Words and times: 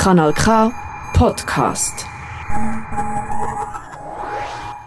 Kanal 0.00 0.32
K 0.32 0.72
Podcast. 1.12 2.06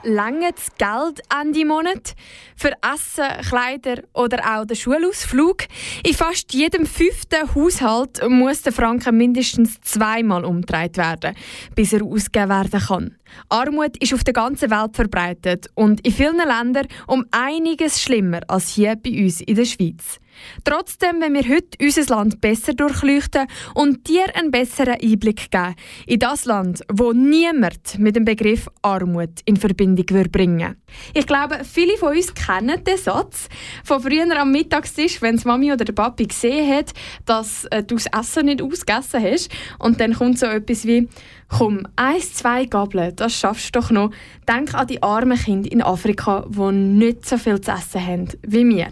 Lange 0.02 0.52
das 0.52 0.72
Geld 0.80 1.22
Ende 1.40 1.66
Monat? 1.66 2.16
Für 2.56 2.72
Essen, 2.82 3.46
Kleider 3.48 4.02
oder 4.14 4.40
auch 4.44 4.66
den 4.66 4.76
Schulausflug? 4.76 5.66
In 6.04 6.16
fast 6.16 6.52
jedem 6.56 6.88
fünften 6.88 7.54
Haushalt 7.54 8.28
muss 8.28 8.64
der 8.64 8.74
Franken 8.74 9.16
mindestens 9.16 9.80
zweimal 9.82 10.44
umgedreht 10.46 10.98
werden, 10.98 11.36
bis 11.76 11.94
er 11.94 12.04
ausgegeben 12.04 12.50
werden 12.50 12.82
kann. 12.82 13.18
Armut 13.50 13.98
ist 13.98 14.14
auf 14.14 14.24
der 14.24 14.34
ganzen 14.34 14.72
Welt 14.72 14.96
verbreitet 14.96 15.68
und 15.76 16.06
in 16.06 16.14
vielen 16.14 16.38
Ländern 16.38 16.88
um 17.08 17.26
einiges 17.32 18.02
schlimmer 18.02 18.42
als 18.48 18.70
hier 18.70 18.96
bei 18.96 19.24
uns 19.24 19.42
in 19.42 19.56
der 19.56 19.66
Schweiz. 19.66 20.20
Trotzdem 20.64 21.22
wenn 21.22 21.34
wir 21.34 21.48
heute 21.48 21.78
unser 21.82 22.16
Land 22.16 22.42
besser 22.42 22.74
durchleuchten 22.74 23.48
und 23.74 24.08
dir 24.08 24.26
einen 24.36 24.52
besseren 24.52 24.98
Einblick 25.02 25.52
geben 25.52 25.76
in 26.08 26.20
das 26.20 26.46
Land, 26.46 26.82
wo 26.92 27.14
niemand 27.14 28.00
mit 28.00 28.16
dem 28.16 28.26
Begriff 28.26 28.68
Armut 28.82 29.42
in 29.46 29.58
Verbindung 29.58 30.06
bringen 30.32 30.76
Ich 31.14 31.28
glaube, 31.28 31.62
viele 31.64 31.98
von 31.98 32.16
uns 32.16 32.34
kennen 32.34 32.84
den 32.84 32.98
Satz 32.98 33.48
von 33.84 34.02
früher 34.02 34.40
am 34.40 34.52
Mittagstisch, 34.52 35.22
wenn 35.22 35.38
die 35.38 35.48
Mami 35.48 35.72
oder 35.72 35.86
der 35.86 35.94
Papi 35.94 36.26
gesehen 36.26 36.70
hat, 36.76 36.94
dass 37.26 37.66
äh, 37.66 37.84
du 37.84 37.96
das 37.96 38.08
Essen 38.08 38.46
nicht 38.46 38.62
ausgegessen 38.62 39.24
hast 39.24 39.50
und 39.80 40.00
dann 40.00 40.14
kommt 40.14 40.40
so 40.40 40.46
etwas 40.46 40.86
wie 40.86 41.08
Komm, 41.56 41.88
eins, 41.96 42.34
zwei 42.34 42.66
Gabeln, 42.66 43.16
das 43.16 43.38
schaffst 43.38 43.76
du 43.76 43.80
doch 43.80 43.92
noch. 43.92 44.10
Denk 44.48 44.74
an 44.74 44.88
die 44.88 45.04
armen 45.04 45.38
Kinder 45.38 45.72
in 45.72 45.84
Afrika, 45.84 46.48
die 46.50 46.72
nicht 46.72 47.28
so 47.30 47.38
viel 47.38 47.62
zu 47.62 47.70
essen 47.70 48.04
haben 48.04 48.28
wie 48.42 48.68
wir. 48.68 48.88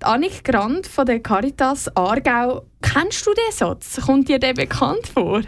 Die 0.00 0.04
Annik 0.04 0.44
Grant 0.44 0.86
von 0.86 1.06
der 1.06 1.20
Caritas 1.20 1.88
Aargau, 1.96 2.66
kennst 2.82 3.26
du 3.26 3.30
den 3.32 3.52
Satz? 3.52 3.98
Kommt 4.04 4.28
dir 4.28 4.38
der 4.38 4.52
bekannt 4.52 5.06
vor? 5.14 5.40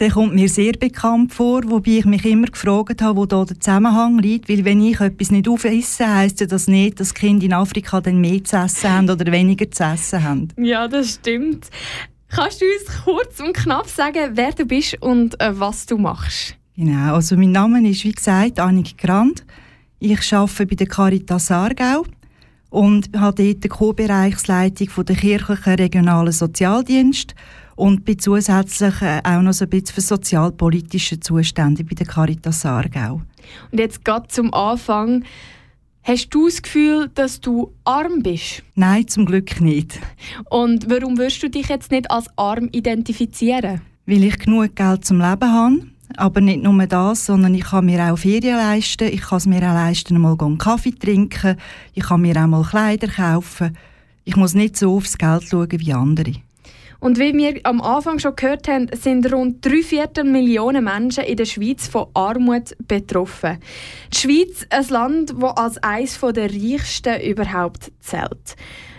Der 0.00 0.10
kommt 0.10 0.34
mir 0.34 0.48
sehr 0.48 0.72
bekannt 0.72 1.34
vor, 1.34 1.60
wobei 1.66 1.98
ich 1.98 2.06
mich 2.06 2.24
immer 2.24 2.46
gefragt 2.48 3.02
habe, 3.02 3.18
wo 3.18 3.26
da 3.26 3.44
der 3.44 3.60
Zusammenhang 3.60 4.18
liegt. 4.18 4.48
Weil 4.48 4.64
wenn 4.64 4.80
ich 4.80 5.00
etwas 5.00 5.30
nicht 5.30 5.48
aufesse, 5.48 6.14
heisst 6.14 6.40
ja 6.40 6.46
das 6.46 6.66
nicht, 6.66 6.98
dass 6.98 7.12
Kinder 7.12 7.44
in 7.44 7.52
Afrika 7.52 8.00
dann 8.00 8.22
mehr 8.22 8.42
zu 8.42 8.56
essen 8.56 8.90
haben 8.90 9.10
oder 9.10 9.30
weniger 9.30 9.70
zu 9.70 9.84
essen 9.84 10.24
haben. 10.24 10.48
Ja, 10.56 10.88
das 10.88 11.14
stimmt. 11.14 11.68
Kannst 12.28 12.60
du 12.60 12.64
uns 12.64 13.04
kurz 13.04 13.40
und 13.40 13.54
knapp 13.54 13.88
sagen, 13.88 14.32
wer 14.34 14.52
du 14.52 14.64
bist 14.64 15.00
und 15.00 15.40
äh, 15.40 15.58
was 15.58 15.86
du 15.86 15.96
machst? 15.96 16.56
Genau, 16.76 17.14
also 17.14 17.36
mein 17.36 17.52
Name 17.52 17.88
ist 17.88 18.04
wie 18.04 18.12
gesagt 18.12 18.58
Annik 18.58 18.98
Grant. 18.98 19.44
Ich 19.98 20.34
arbeite 20.34 20.66
bei 20.66 20.74
der 20.74 20.86
Caritas 20.86 21.50
Aargau 21.50 22.04
und 22.68 23.08
habe 23.16 23.42
dort 23.42 23.64
die 23.64 23.68
Co-Bereichsleitung 23.68 25.04
der 25.06 25.16
kirchlichen 25.16 25.74
regionalen 25.74 26.32
Sozialdienst 26.32 27.34
und 27.76 28.04
bin 28.04 28.18
zusätzlich 28.18 29.00
äh, 29.00 29.20
auch 29.24 29.40
noch 29.40 29.52
so 29.52 29.64
ein 29.64 29.70
bisschen 29.70 29.94
für 29.94 30.00
sozialpolitische 30.00 31.20
Zustände 31.20 31.84
bei 31.84 31.94
der 31.94 32.06
Caritas 32.06 32.66
Aargau. 32.66 33.22
Und 33.70 33.78
jetzt 33.78 34.04
gerade 34.04 34.28
zum 34.28 34.52
Anfang, 34.52 35.24
hast 36.06 36.30
du 36.30 36.46
das 36.46 36.62
Gefühl, 36.62 37.10
dass 37.14 37.40
du 37.40 37.72
arm 37.84 38.22
bist? 38.22 38.62
Nein, 38.74 39.06
zum 39.08 39.26
Glück 39.26 39.60
nicht. 39.60 39.98
Und 40.48 40.88
warum 40.88 41.18
wirst 41.18 41.42
du 41.42 41.50
dich 41.50 41.68
jetzt 41.68 41.90
nicht 41.90 42.10
als 42.10 42.26
arm 42.36 42.68
identifizieren? 42.72 43.80
Weil 44.06 44.24
ich 44.24 44.38
genug 44.38 44.74
Geld 44.76 45.04
zum 45.04 45.20
Leben 45.20 45.52
habe 45.52 45.80
aber 46.16 46.40
nicht 46.40 46.62
nur 46.62 46.86
das, 46.86 47.26
sondern 47.26 47.54
ich 47.54 47.64
kann 47.64 47.86
mir 47.86 48.12
auch 48.12 48.18
Ferien 48.18 48.56
leisten. 48.56 49.08
Ich 49.12 49.22
kann 49.22 49.38
es 49.38 49.46
mir 49.46 49.58
auch 49.58 49.74
leisten, 49.74 50.18
mal 50.20 50.36
einen 50.40 50.58
Kaffee 50.58 50.92
trinken. 50.92 51.56
Ich 51.94 52.04
kann 52.04 52.20
mir 52.20 52.36
auch 52.36 52.46
mal 52.46 52.62
Kleider 52.62 53.08
kaufen. 53.08 53.76
Ich 54.24 54.36
muss 54.36 54.54
nicht 54.54 54.76
so 54.76 54.96
aufs 54.96 55.18
Geld 55.18 55.44
schauen 55.44 55.68
wie 55.70 55.92
andere. 55.92 56.32
Und 57.00 57.18
wie 57.18 57.34
wir 57.34 57.60
am 57.64 57.80
Anfang 57.80 58.18
schon 58.18 58.36
gehört 58.36 58.68
haben, 58.68 58.88
sind 58.92 59.32
rund 59.32 59.64
drei 59.64 59.82
Viertel 59.82 60.24
Millionen 60.24 60.84
Menschen 60.84 61.24
in 61.24 61.36
der 61.36 61.44
Schweiz 61.44 61.86
von 61.88 62.06
Armut 62.14 62.76
betroffen. 62.86 63.58
Die 64.12 64.18
Schweiz, 64.18 64.66
ein 64.70 64.88
Land, 64.88 65.34
das 65.38 65.56
als 65.56 65.78
eines 65.78 66.20
der 66.20 66.50
reichsten 66.50 67.20
überhaupt 67.20 67.92
zählt. 68.00 68.56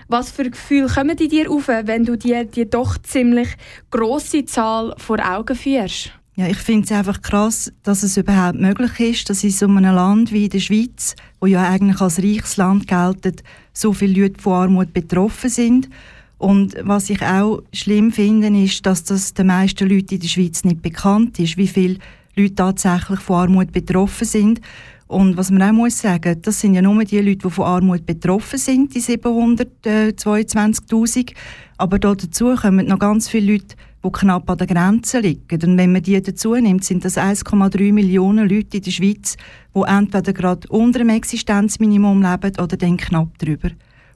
Was 0.07 0.31
für 0.31 0.49
Gefühle 0.49 0.87
kommen 0.87 1.17
die 1.17 1.27
dir 1.27 1.51
auf, 1.51 1.67
wenn 1.67 2.05
du 2.05 2.17
dir 2.17 2.45
die 2.45 2.69
doch 2.69 2.97
ziemlich 2.99 3.49
große 3.91 4.45
Zahl 4.45 4.93
vor 4.97 5.17
Augen 5.19 5.55
führst? 5.55 6.11
Ja, 6.35 6.47
ich 6.47 6.57
finde 6.57 6.85
es 6.85 6.91
einfach 6.91 7.21
krass, 7.23 7.73
dass 7.81 8.03
es 8.03 8.15
überhaupt 8.15 8.59
möglich 8.59 8.99
ist, 8.99 9.29
dass 9.29 9.43
in 9.43 9.49
so 9.49 9.65
einem 9.65 9.95
Land 9.95 10.31
wie 10.31 10.47
der 10.47 10.59
Schweiz, 10.59 11.15
wo 11.41 11.47
ja 11.47 11.67
eigentlich 11.67 11.99
als 11.99 12.19
reiches 12.19 12.57
Land 12.57 12.87
gilt, 12.87 13.43
so 13.73 13.91
viele 13.91 14.21
Leute 14.21 14.39
von 14.39 14.53
Armut 14.53 14.93
betroffen 14.93 15.49
sind. 15.49 15.89
Und 16.37 16.75
was 16.83 17.09
ich 17.09 17.23
auch 17.23 17.61
schlimm 17.73 18.11
finde, 18.11 18.49
ist, 18.49 18.85
dass 18.85 19.03
das 19.03 19.33
den 19.33 19.47
meisten 19.47 19.89
Leuten 19.89 20.15
in 20.15 20.19
der 20.19 20.27
Schweiz 20.27 20.63
nicht 20.63 20.81
bekannt 20.81 21.39
ist, 21.39 21.57
wie 21.57 21.67
viele 21.67 21.97
Leute 22.35 22.55
tatsächlich 22.55 23.19
von 23.19 23.37
Armut 23.37 23.71
betroffen 23.71 24.25
sind. 24.25 24.61
Und 25.07 25.37
was 25.37 25.51
man 25.51 25.61
auch 25.63 25.71
muss 25.71 25.99
sagen, 25.99 26.41
das 26.41 26.59
sind 26.59 26.73
ja 26.75 26.81
nur 26.81 27.05
die 27.05 27.19
Leute, 27.19 27.47
die 27.47 27.49
von 27.49 27.65
Armut 27.65 28.05
betroffen 28.05 28.59
sind, 28.59 28.93
die 28.93 29.01
722'000. 29.01 31.31
Aber 31.77 31.97
dazu 31.97 32.55
kommen 32.55 32.87
noch 32.87 32.99
ganz 32.99 33.29
viele 33.29 33.53
Leute, 33.53 33.77
die 34.03 34.11
knapp 34.11 34.49
an 34.49 34.57
der 34.57 34.67
Grenze 34.67 35.21
liegen. 35.21 35.63
Und 35.63 35.77
wenn 35.77 35.93
man 35.93 36.03
die 36.03 36.21
dazu 36.21 36.55
nimmt, 36.55 36.83
sind 36.83 37.05
das 37.05 37.17
1,3 37.17 37.93
Millionen 37.93 38.49
Leute 38.49 38.77
in 38.77 38.83
der 38.83 38.91
Schweiz, 38.91 39.37
die 39.73 39.81
entweder 39.81 40.33
gerade 40.33 40.67
unter 40.67 40.99
dem 40.99 41.09
Existenzminimum 41.09 42.21
leben 42.21 42.51
oder 42.59 42.77
dann 42.77 42.97
knapp 42.97 43.37
drüber. 43.39 43.69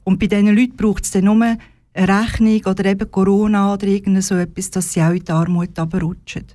Und 0.04 0.18
bei 0.18 0.26
diesen 0.26 0.54
Leuten 0.54 0.76
braucht 0.76 1.04
es 1.04 1.12
dann 1.12 1.24
nur 1.24 1.56
eine 1.94 2.20
Rechnung 2.20 2.60
oder 2.66 2.84
eben 2.84 3.10
Corona 3.10 3.74
oder 3.74 3.86
irgend 3.86 4.22
so 4.24 4.36
etwas, 4.36 4.70
dass 4.70 4.92
sie 4.92 5.02
auch 5.02 5.10
in 5.10 5.24
die 5.24 5.32
Armut 5.32 5.70
rutschen. 5.78 6.46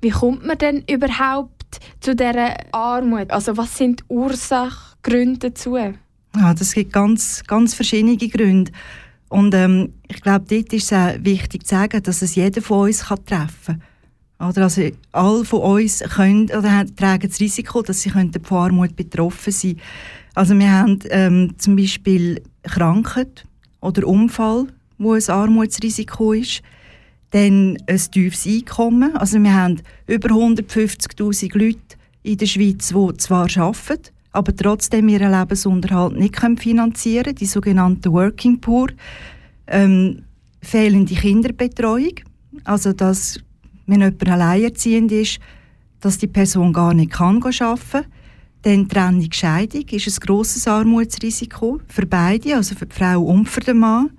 Wie 0.00 0.10
kommt 0.10 0.46
man 0.46 0.58
denn 0.58 0.84
überhaupt 0.88 1.80
zu 2.00 2.14
dieser 2.14 2.56
Armut? 2.72 3.30
Also 3.30 3.56
was 3.56 3.76
sind 3.76 4.00
die 4.00 4.04
Ursachen, 4.08 4.96
Gründe 5.02 5.50
dazu? 5.50 5.76
Ja, 5.76 6.54
das 6.54 6.72
gibt 6.72 6.92
ganz, 6.92 7.42
ganz 7.46 7.74
verschiedene 7.74 8.16
Gründe. 8.16 8.72
Und 9.28 9.54
ähm, 9.54 9.92
ich 10.08 10.20
glaube, 10.20 10.44
dort 10.48 10.72
ist 10.72 10.90
es 10.90 10.92
auch 10.92 11.14
wichtig 11.20 11.66
zu 11.66 11.74
sagen, 11.74 12.02
dass 12.02 12.22
es 12.22 12.34
jeder 12.34 12.62
von 12.62 12.88
uns 12.88 13.04
kann 13.04 13.24
treffen 13.24 13.82
kann. 14.38 14.48
Oder 14.48 14.62
also 14.62 14.88
alle 15.12 15.44
von 15.44 15.60
uns 15.60 16.00
können, 16.00 16.46
oder 16.46 16.84
tragen 16.96 17.28
das 17.28 17.40
Risiko, 17.40 17.82
dass 17.82 18.00
sie 18.00 18.10
von 18.10 18.32
Armut 18.50 18.96
betroffen 18.96 19.52
sein 19.52 19.76
Also 20.34 20.58
wir 20.58 20.72
haben 20.72 20.98
ähm, 21.10 21.54
zum 21.58 21.76
Beispiel 21.76 22.42
Krankheit 22.62 23.46
oder 23.80 24.06
Unfall, 24.06 24.66
wo 24.98 25.12
ein 25.14 25.28
Armutsrisiko 25.28 26.32
ist. 26.32 26.62
Dann 27.30 27.78
ein 27.86 27.98
tiefes 28.10 28.46
Einkommen. 28.46 29.16
Also 29.16 29.40
wir 29.42 29.54
haben 29.54 29.80
über 30.06 30.30
150'000 30.30 31.56
Leute 31.56 31.78
in 32.22 32.36
der 32.36 32.46
Schweiz, 32.46 32.88
die 32.88 33.16
zwar 33.18 33.48
arbeiten, 33.56 34.10
aber 34.32 34.54
trotzdem 34.54 35.08
ihren 35.08 35.32
Lebensunterhalt 35.32 36.16
nicht 36.16 36.36
finanzieren 36.58 37.24
können, 37.24 37.36
die 37.36 37.46
sogenannten 37.46 38.12
Working 38.12 38.60
Poor. 38.60 38.88
Ähm, 39.66 40.22
fehlende 40.62 41.14
Kinderbetreuung, 41.14 42.20
also 42.64 42.92
dass, 42.92 43.40
wenn 43.86 44.00
jemand 44.00 44.28
alleinerziehend 44.28 45.12
ist, 45.12 45.38
dass 46.00 46.18
die 46.18 46.26
Person 46.26 46.72
gar 46.72 46.94
nicht 46.94 47.18
arbeiten 47.20 47.52
kann. 47.90 48.04
Dann 48.62 48.88
Trennung, 48.88 49.32
Scheidung 49.32 49.86
ist 49.88 50.06
ein 50.06 50.26
grosses 50.26 50.68
Armutsrisiko 50.68 51.80
für 51.88 52.06
beide, 52.06 52.56
also 52.56 52.74
für 52.74 52.86
die 52.86 52.94
Frau 52.94 53.22
und 53.22 53.48
für 53.48 53.60
den 53.60 53.78
Mann. 53.78 54.10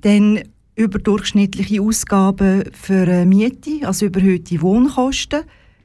Dann 0.00 0.40
überdurchschnittliche 0.74 1.80
Ausgaben 1.80 2.64
für 2.72 3.24
Miete, 3.24 3.86
also 3.86 4.06
überhöhte 4.06 4.60
Wohnkosten, 4.62 5.42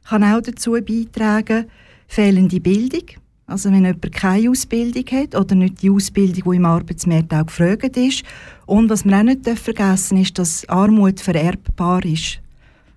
kann 0.07 0.23
auch 0.23 0.41
dazu 0.41 0.71
beitragen. 0.71 1.65
Fehlende 2.07 2.61
Bildung, 2.61 3.03
also 3.45 3.69
wenn 3.69 3.85
jemand 3.85 4.11
keine 4.13 4.49
Ausbildung 4.49 5.05
hat 5.11 5.35
oder 5.35 5.55
nicht 5.55 5.81
die 5.81 5.89
Ausbildung, 5.89 6.51
die 6.51 6.57
im 6.57 6.65
Arbeitsmarkt 6.65 7.33
auch 7.33 7.45
gefragt 7.45 7.97
ist. 7.97 8.23
Und 8.65 8.89
was 8.89 9.05
man 9.05 9.15
auch 9.15 9.23
nicht 9.23 9.47
vergessen 9.59 10.17
ist, 10.17 10.39
dass 10.39 10.67
Armut 10.69 11.19
vererbbar 11.19 12.03
ist. 12.05 12.39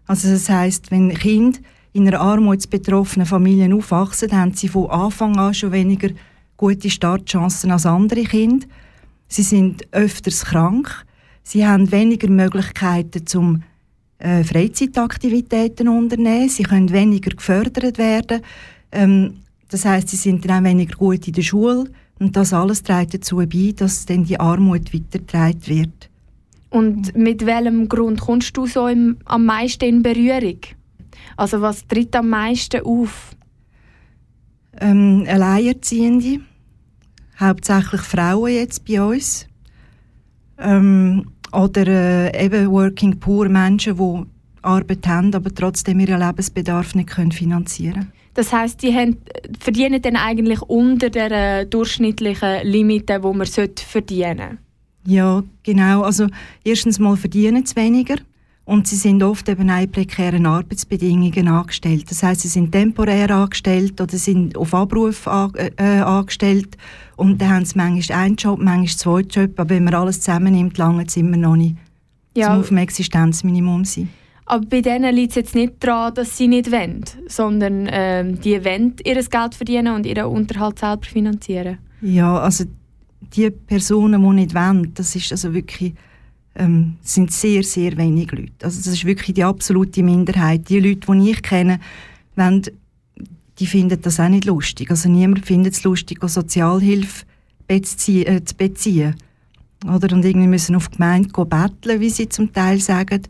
Also 0.07 0.31
das 0.31 0.49
heißt, 0.49 0.91
wenn 0.91 1.13
Kinder 1.13 1.59
in 1.93 2.07
einer 2.07 2.21
armutsbetroffenen 2.21 3.27
Familie 3.27 3.75
aufwachsen, 3.75 4.33
haben 4.33 4.55
sie 4.55 4.69
von 4.69 4.91
Anfang 4.91 5.37
an 5.37 5.55
schon 5.55 5.73
weniger 5.73 6.11
gute 6.57 6.91
Startchancen 6.91 7.71
als 7.71 7.87
andere 7.87 8.23
Kinder. 8.25 8.67
Sie 9.29 9.43
sind 9.43 9.87
öfters 9.93 10.45
krank. 10.45 11.05
Sie 11.43 11.67
haben 11.67 11.91
weniger 11.91 12.29
Möglichkeiten 12.29 13.27
zum 13.27 13.63
äh, 14.19 14.45
Freizeitaktivitäten 14.45 15.89
unternehmen. 15.89 16.49
Sie 16.49 16.63
können 16.63 16.93
weniger 16.93 17.31
gefördert 17.31 17.99
werden. 17.99 18.43
Ähm, 18.93 19.39
das 19.71 19.85
heißt, 19.85 20.09
sie 20.09 20.17
sind 20.17 20.45
dann 20.45 20.65
auch 20.65 20.69
weniger 20.69 20.97
gut 20.97 21.27
in 21.27 21.35
der 21.35 21.43
Schule 21.43 21.85
und 22.19 22.37
das 22.37 22.53
alles 22.53 22.83
trägt 22.83 23.15
dazu 23.15 23.37
bei, 23.37 23.73
dass 23.75 24.05
dann 24.05 24.25
die 24.25 24.39
Armut 24.39 24.93
weitergetragen 24.93 25.67
wird. 25.67 26.11
Und 26.69 27.17
mit 27.17 27.47
welchem 27.47 27.89
Grund 27.89 28.21
kommst 28.21 28.57
du 28.57 28.67
so 28.67 28.87
im, 28.87 29.17
am 29.25 29.47
meisten 29.47 29.85
in 29.85 30.03
Berührung? 30.03 30.59
Also 31.37 31.61
was 31.61 31.87
tritt 31.87 32.15
am 32.17 32.31
meisten 32.31 32.83
auf? 32.85 33.37
Ähm, 34.81 35.27
Alleinerziehende, 35.29 36.41
hauptsächlich 37.39 38.01
Frauen 38.03 38.53
jetzt 38.53 38.85
bei 38.85 39.03
uns. 39.03 39.47
Ähm, 40.59 41.27
oder 41.53 41.87
äh, 41.87 42.45
eben 42.45 42.71
Working 42.71 43.19
Poor 43.19 43.49
Menschen, 43.49 43.97
die 43.97 44.27
Arbeit 44.63 45.07
haben, 45.07 45.35
aber 45.35 45.53
trotzdem 45.55 46.01
ihren 46.01 46.21
Lebensbedarf 46.21 46.95
nicht 46.95 47.11
können 47.11 47.33
finanzieren 47.33 48.13
Das 48.35 48.53
heißt, 48.53 48.83
die 48.83 48.95
haben, 48.95 49.17
verdienen 49.59 50.03
dann 50.03 50.17
eigentlich 50.17 50.63
unter 50.63 51.11
der 51.11 51.65
durchschnittlichen 51.65 52.65
Limite, 52.65 53.23
wo 53.23 53.33
man 53.33 53.47
verdienen 53.47 54.39
sollte? 54.39 54.59
Ja, 55.07 55.43
genau. 55.63 56.03
Also 56.03 56.27
erstens 56.63 56.99
mal 56.99 57.17
verdienen 57.17 57.65
sie 57.65 57.77
weniger 57.77 58.17
und 58.65 58.87
sie 58.87 58.97
sind 58.97 59.23
oft 59.23 59.49
eben 59.49 59.71
auch 59.71 59.81
in 59.81 59.91
prekären 59.91 60.47
Arbeitsbedingungen 60.47 61.49
angestellt. 61.49 62.11
Das 62.11 62.23
heißt, 62.23 62.43
sie 62.43 62.49
sind 62.49 62.73
temporär 62.73 63.31
angestellt 63.31 64.01
oder 64.01 64.17
sind 64.17 64.57
auf 64.57 64.75
Abruf 64.75 65.27
an, 65.27 65.53
äh, 65.57 66.01
angestellt 66.01 66.77
und 67.17 67.41
dann 67.41 67.51
haben 67.51 67.65
sie 67.65 67.77
manchmal 67.77 68.19
einen 68.19 68.37
Job, 68.37 68.61
manchmal 68.61 68.87
zwei 68.89 69.21
Jobs, 69.21 69.59
aber 69.59 69.71
wenn 69.71 69.85
man 69.85 69.95
alles 69.95 70.21
zusammennimmt, 70.21 70.79
lange 70.79 71.05
es 71.05 71.17
immer 71.17 71.37
noch 71.37 71.57
nicht 71.57 71.77
ja. 72.37 72.59
auf 72.59 72.69
dem 72.69 72.79
Existenzminimum 72.79 73.85
sein. 73.85 74.09
Aber 74.47 74.67
bei 74.67 74.81
denen 74.81 75.15
liegt 75.15 75.31
es 75.31 75.37
jetzt 75.37 75.55
nicht 75.55 75.75
daran, 75.79 76.15
dass 76.15 76.37
sie 76.37 76.49
nicht 76.49 76.73
wollen, 76.73 77.05
sondern 77.29 77.89
ähm, 77.91 78.41
die 78.41 78.65
wollen 78.65 78.97
ihr 79.05 79.23
Geld 79.23 79.55
verdienen 79.55 79.95
und 79.95 80.07
ihren 80.07 80.25
Unterhalt 80.25 80.81
selber 80.81 81.05
finanzieren. 81.05 81.79
Ja, 82.01 82.37
also 82.37 82.65
die 83.35 83.51
Personen, 83.51 84.21
die 84.21 84.29
nicht 84.29 84.55
wollen, 84.55 84.93
das 84.95 85.15
ist 85.15 85.31
also 85.31 85.55
wirklich 85.55 85.95
ähm, 86.61 86.97
sind 87.03 87.33
sehr, 87.33 87.63
sehr 87.63 87.97
wenige 87.97 88.37
Leute. 88.37 88.53
Also 88.65 88.79
das 88.79 88.89
ist 88.89 89.05
wirklich 89.05 89.35
die 89.35 89.45
absolute 89.45 90.03
Minderheit. 90.03 90.69
Die 90.69 90.79
Leute, 90.79 91.11
die 91.11 91.31
ich 91.31 91.43
kenne, 91.43 91.81
wollen, 92.37 92.63
die 93.59 93.67
finden 93.67 94.01
das 94.01 94.21
auch 94.21 94.29
nicht 94.29 94.45
lustig. 94.45 94.91
Also 94.91 95.09
niemand 95.09 95.47
findet 95.47 95.73
es 95.73 95.85
lustig, 95.85 96.19
Sozialhilfe 96.23 97.25
äh, 97.69 97.81
zu 97.81 98.57
beziehen. 98.57 99.15
Oder? 99.85 100.15
Und 100.15 100.25
irgendwie 100.25 100.49
müssen 100.49 100.77
auf 100.77 100.89
die 100.89 100.97
Gemeinde 100.99 101.31
betteln, 101.31 102.01
wie 102.01 102.11
sie 102.11 102.29
zum 102.29 102.53
Teil 102.53 102.79
sagen. 102.81 103.23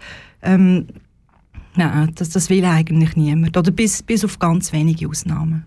Ähm, 0.42 0.86
nein, 1.76 2.12
das, 2.16 2.30
das 2.30 2.50
will 2.50 2.64
eigentlich 2.64 3.14
niemand. 3.14 3.56
Oder 3.56 3.70
bis, 3.70 4.02
bis 4.02 4.24
auf 4.24 4.40
ganz 4.40 4.72
wenige 4.72 5.08
Ausnahmen. 5.08 5.64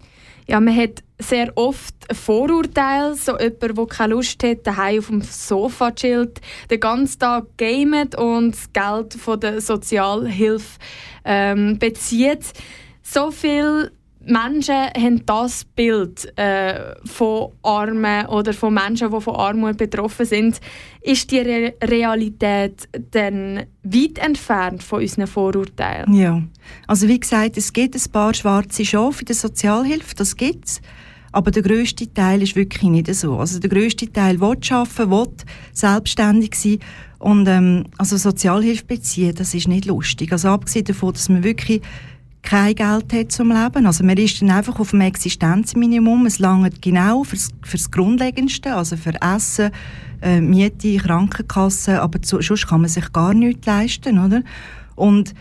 Ja, 0.48 0.60
man 0.60 0.75
hat 0.75 1.04
sehr 1.19 1.51
oft 1.56 1.95
ein 2.10 2.16
Vorurteil, 2.16 3.16
so 3.16 3.38
jemand, 3.38 3.78
der 3.78 3.86
keine 3.88 4.13
Lust 4.13 4.44
hat, 4.44 4.68
daheim 4.68 5.00
auf 5.00 5.07
dem 5.07 5.22
Sofa 5.22 5.92
chillt, 5.92 6.42
den 6.69 6.80
ganzen 6.80 7.19
Tag 7.19 7.57
gamet 7.57 8.16
und 8.16 8.51
das 8.51 8.74
Geld 8.74 9.13
von 9.13 9.40
der 9.40 9.62
Sozialhilfe 9.62 10.80
ähm, 11.24 11.80
bezieht. 11.80 12.54
So 13.01 13.31
viel 13.31 13.92
Menschen 14.25 14.75
haben 14.75 15.25
das 15.25 15.66
Bild 15.66 16.31
äh, 16.38 16.96
von 17.06 17.52
Armen 17.62 18.25
oder 18.28 18.54
von 18.54 18.74
Menschen, 18.74 19.12
die 19.12 19.22
von 19.22 19.36
Armut 19.36 19.78
betroffen 19.78 20.25
sind. 20.25 20.62
Ist 21.02 21.31
die 21.31 21.40
Re 21.40 21.74
Realität 21.84 22.88
dann 23.12 23.66
weit 23.84 24.18
entfernt 24.20 24.81
von 24.81 25.02
unseren 25.02 25.28
Vorurteilen? 25.28 26.14
Ja, 26.14 26.42
also 26.88 27.08
wie 27.08 27.20
gesagt, 27.20 27.58
es 27.58 27.74
gibt 27.74 27.96
ein 27.96 28.12
paar 28.12 28.34
schwarze 28.34 28.86
Schafe 28.86 29.22
in 29.22 29.25
der 29.25 29.36
Sozialhilfe, 29.36 30.16
das 30.16 30.36
gibt 30.36 30.66
es. 30.66 30.81
Aber 31.34 31.50
der 31.50 31.64
grösste 31.64 32.14
Teil 32.14 32.44
ist 32.44 32.56
wirklich 32.56 32.84
nicht 32.84 33.14
so. 33.16 33.38
Also 33.38 33.60
der 33.60 33.70
grösste 33.70 34.12
Teil 34.12 34.40
will 34.40 34.56
arbeiten, 34.70 35.10
will 35.10 35.28
selbstständig 35.74 36.54
sein 36.56 36.80
und 37.24 37.48
ähm, 37.48 37.86
also 37.98 38.18
Sozialhilfe 38.18 38.84
beziehen, 38.84 39.34
das 39.34 39.54
ist 39.54 39.70
nicht 39.70 39.86
lustig. 39.86 40.31
Also 40.34 40.50
abgesehen 40.50 40.84
davon, 40.86 41.14
dass 41.14 41.30
man 41.30 41.44
wirklich 41.44 41.81
kein 42.44 42.75
Geld 42.75 43.13
hat 43.13 43.31
zum 43.31 43.50
Leben. 43.50 43.88
Also 43.88 44.04
man 44.04 44.18
ist 44.18 44.42
dann 44.42 44.51
einfach 44.51 44.80
auf 44.80 44.92
dem 44.92 45.01
Existenzminimum. 45.01 46.25
Es 46.25 46.40
langt 46.40 46.81
genau 46.81 47.24
fürs, 47.24 47.50
fürs 47.63 47.90
Grundlegendste, 47.90 48.75
also 48.75 48.98
für 48.98 49.13
Essen, 49.22 49.72
äh, 50.22 50.42
Miete, 50.42 50.98
Krankenkasse, 50.98 52.01
aber 52.01 52.22
zu, 52.22 52.42
sonst 52.42 52.68
kann 52.68 52.81
man 52.81 52.90
sich 52.90 53.12
gar 53.12 53.34
nichts 53.34 53.66
leisten, 53.66 54.19
oder? 54.19 54.44
Und 54.95 55.34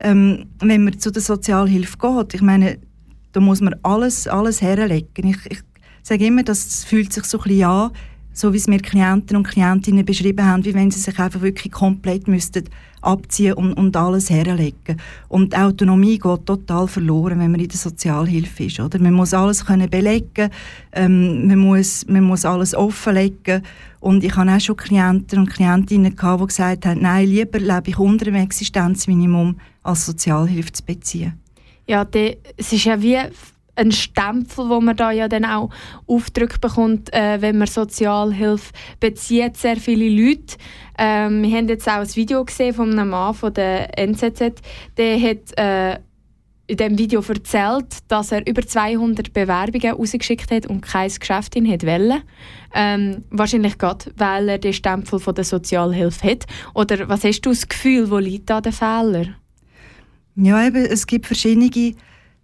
ähm, 0.00 0.46
wenn 0.60 0.84
man 0.84 0.98
zu 0.98 1.10
der 1.10 1.22
Sozialhilfe 1.22 1.96
geht, 1.98 2.34
ich 2.34 2.42
meine, 2.42 2.78
da 3.32 3.40
muss 3.40 3.60
man 3.60 3.74
alles, 3.82 4.28
alles 4.28 4.60
herlegen. 4.60 5.28
Ich, 5.28 5.38
ich 5.48 5.62
sage 6.02 6.26
immer, 6.26 6.42
das 6.42 6.84
fühlt 6.84 7.12
sich 7.12 7.24
so 7.24 7.38
ein 7.38 7.44
bisschen 7.44 7.64
an, 7.64 7.90
so 8.32 8.52
wie 8.52 8.58
es 8.58 8.68
mir 8.68 8.78
Klienten 8.78 9.36
und 9.36 9.48
Klientinnen 9.48 10.04
beschrieben 10.04 10.44
haben, 10.46 10.64
wie 10.64 10.74
wenn 10.74 10.90
sie 10.90 11.00
sich 11.00 11.18
einfach 11.18 11.40
wirklich 11.40 11.72
komplett 11.72 12.28
müssten 12.28 12.64
abziehen 13.00 13.54
und, 13.54 13.74
und 13.74 13.96
alles 13.96 14.30
herlegen. 14.30 15.00
Und 15.28 15.52
die 15.52 15.56
Autonomie 15.56 16.18
geht 16.18 16.46
total 16.46 16.86
verloren, 16.86 17.38
wenn 17.40 17.50
man 17.50 17.60
in 17.60 17.68
der 17.68 17.78
Sozialhilfe 17.78 18.64
ist. 18.64 18.80
Oder? 18.80 18.98
Man 18.98 19.14
muss 19.14 19.34
alles 19.34 19.64
können 19.64 19.88
belegen, 19.88 20.50
ähm, 20.92 21.46
man, 21.46 21.58
muss, 21.58 22.06
man 22.06 22.24
muss 22.24 22.44
alles 22.44 22.74
offenlegen. 22.74 23.62
Und 24.00 24.24
ich 24.24 24.34
hatte 24.34 24.50
auch 24.50 24.60
schon 24.60 24.76
Klienten 24.76 25.40
und 25.40 25.50
Klientinnen, 25.50 26.16
gehabt, 26.16 26.42
die 26.42 26.46
gesagt 26.46 26.86
haben, 26.86 27.02
nein, 27.02 27.28
lieber 27.28 27.58
lebe 27.58 27.90
ich 27.90 27.98
unter 27.98 28.24
dem 28.24 28.34
Existenzminimum, 28.36 29.56
als 29.82 30.06
Sozialhilfe 30.06 30.72
zu 30.72 30.84
beziehen. 30.84 31.34
Ja, 31.86 32.04
die, 32.04 32.36
es 32.56 32.72
ist 32.72 32.84
ja 32.84 33.00
wie 33.02 33.18
ein 33.80 33.92
Stempel, 33.92 34.68
wo 34.68 34.80
man 34.80 34.96
da 34.96 35.10
ja 35.10 35.26
dann 35.28 35.44
auch 35.44 35.70
aufdrückt 36.06 36.60
bekommt, 36.60 37.12
äh, 37.12 37.40
wenn 37.40 37.58
man 37.58 37.66
Sozialhilfe 37.66 38.72
bezieht. 39.00 39.56
Sehr 39.56 39.76
viele 39.76 40.08
Leute. 40.08 40.56
Ähm, 40.98 41.42
wir 41.42 41.56
haben 41.56 41.68
jetzt 41.68 41.88
auch 41.88 42.00
ein 42.00 42.16
Video 42.16 42.44
gesehen 42.44 42.74
von 42.74 42.92
einem 42.92 43.08
Mann 43.08 43.34
von 43.34 43.52
der 43.54 43.98
NZZ, 43.98 44.60
der 44.96 45.20
hat 45.20 45.58
äh, 45.58 45.98
in 46.66 46.76
dem 46.76 46.98
Video 46.98 47.20
erzählt, 47.20 47.98
dass 48.06 48.30
er 48.30 48.46
über 48.46 48.62
200 48.62 49.32
Bewerbungen 49.32 49.92
rausgeschickt 49.92 50.52
hat 50.52 50.66
und 50.66 50.82
kein 50.82 51.10
Geschäft 51.10 51.56
in 51.56 51.68
hat 51.68 51.84
wollen. 51.84 52.22
Ähm, 52.72 53.24
wahrscheinlich 53.30 53.76
gerade, 53.76 54.12
weil 54.16 54.48
er 54.48 54.58
den 54.58 54.72
Stempel 54.72 55.18
von 55.18 55.34
der 55.34 55.42
Sozialhilfe 55.42 56.30
hat. 56.30 56.46
Oder 56.74 57.08
was 57.08 57.24
hast 57.24 57.40
du 57.40 57.50
das 57.50 57.66
Gefühl, 57.66 58.10
wo 58.10 58.18
liegt 58.18 58.50
da 58.50 58.60
der 58.60 58.72
Fehler? 58.72 59.34
Ja, 60.36 60.64
eben, 60.64 60.84
es 60.84 61.08
gibt 61.08 61.26
verschiedene 61.26 61.70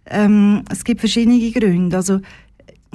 ähm, 0.09 0.63
es 0.69 0.83
gibt 0.83 0.99
verschiedene 0.99 1.51
Gründe. 1.51 1.97
Also, 1.97 2.19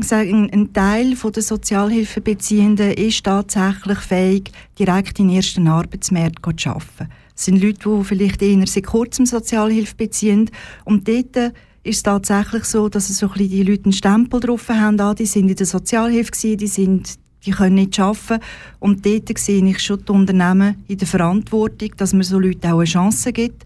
sagen, 0.00 0.50
ein 0.52 0.72
Teil 0.72 1.14
der 1.14 1.42
Sozialhilfebeziehenden 1.42 2.92
ist 2.92 3.24
tatsächlich 3.24 3.98
fähig, 3.98 4.50
direkt 4.78 5.18
in 5.18 5.28
den 5.28 5.36
ersten 5.36 5.68
Arbeitsmarkt 5.68 6.60
zu 6.60 6.70
arbeiten. 6.70 7.08
Es 7.36 7.44
sind 7.44 7.62
Leute, 7.62 7.88
die 7.88 8.04
vielleicht 8.04 8.42
eher 8.42 8.66
seit 8.66 8.86
kurzem 8.86 9.26
Sozialhilfe 9.26 9.94
beziehen. 9.96 10.50
Und 10.84 11.08
dort 11.08 11.52
ist 11.82 11.96
es 11.96 12.02
tatsächlich 12.02 12.64
so, 12.64 12.88
dass 12.88 13.08
so 13.08 13.28
ein 13.28 13.48
die 13.48 13.62
Leute 13.62 13.84
einen 13.84 13.92
Stempel 13.92 14.40
drauf 14.40 14.68
haben, 14.68 15.00
ah, 15.00 15.14
die 15.14 15.26
sind 15.26 15.48
in 15.48 15.56
der 15.56 15.66
Sozialhilfe 15.66 16.30
gewesen, 16.30 16.58
die 16.58 16.66
sind 16.66 17.18
die 17.44 17.50
können 17.50 17.74
nicht 17.74 17.98
arbeiten. 17.98 18.40
Und 18.78 19.04
dort 19.04 19.36
sehe 19.36 19.64
ich 19.64 19.80
schon 19.80 20.04
die 20.04 20.12
Unternehmen 20.12 20.84
in 20.86 20.98
der 20.98 21.08
Verantwortung, 21.08 21.90
dass 21.96 22.12
man 22.12 22.22
so 22.22 22.38
Leuten 22.38 22.68
auch 22.68 22.78
eine 22.78 22.84
Chance 22.84 23.32
gibt. 23.32 23.64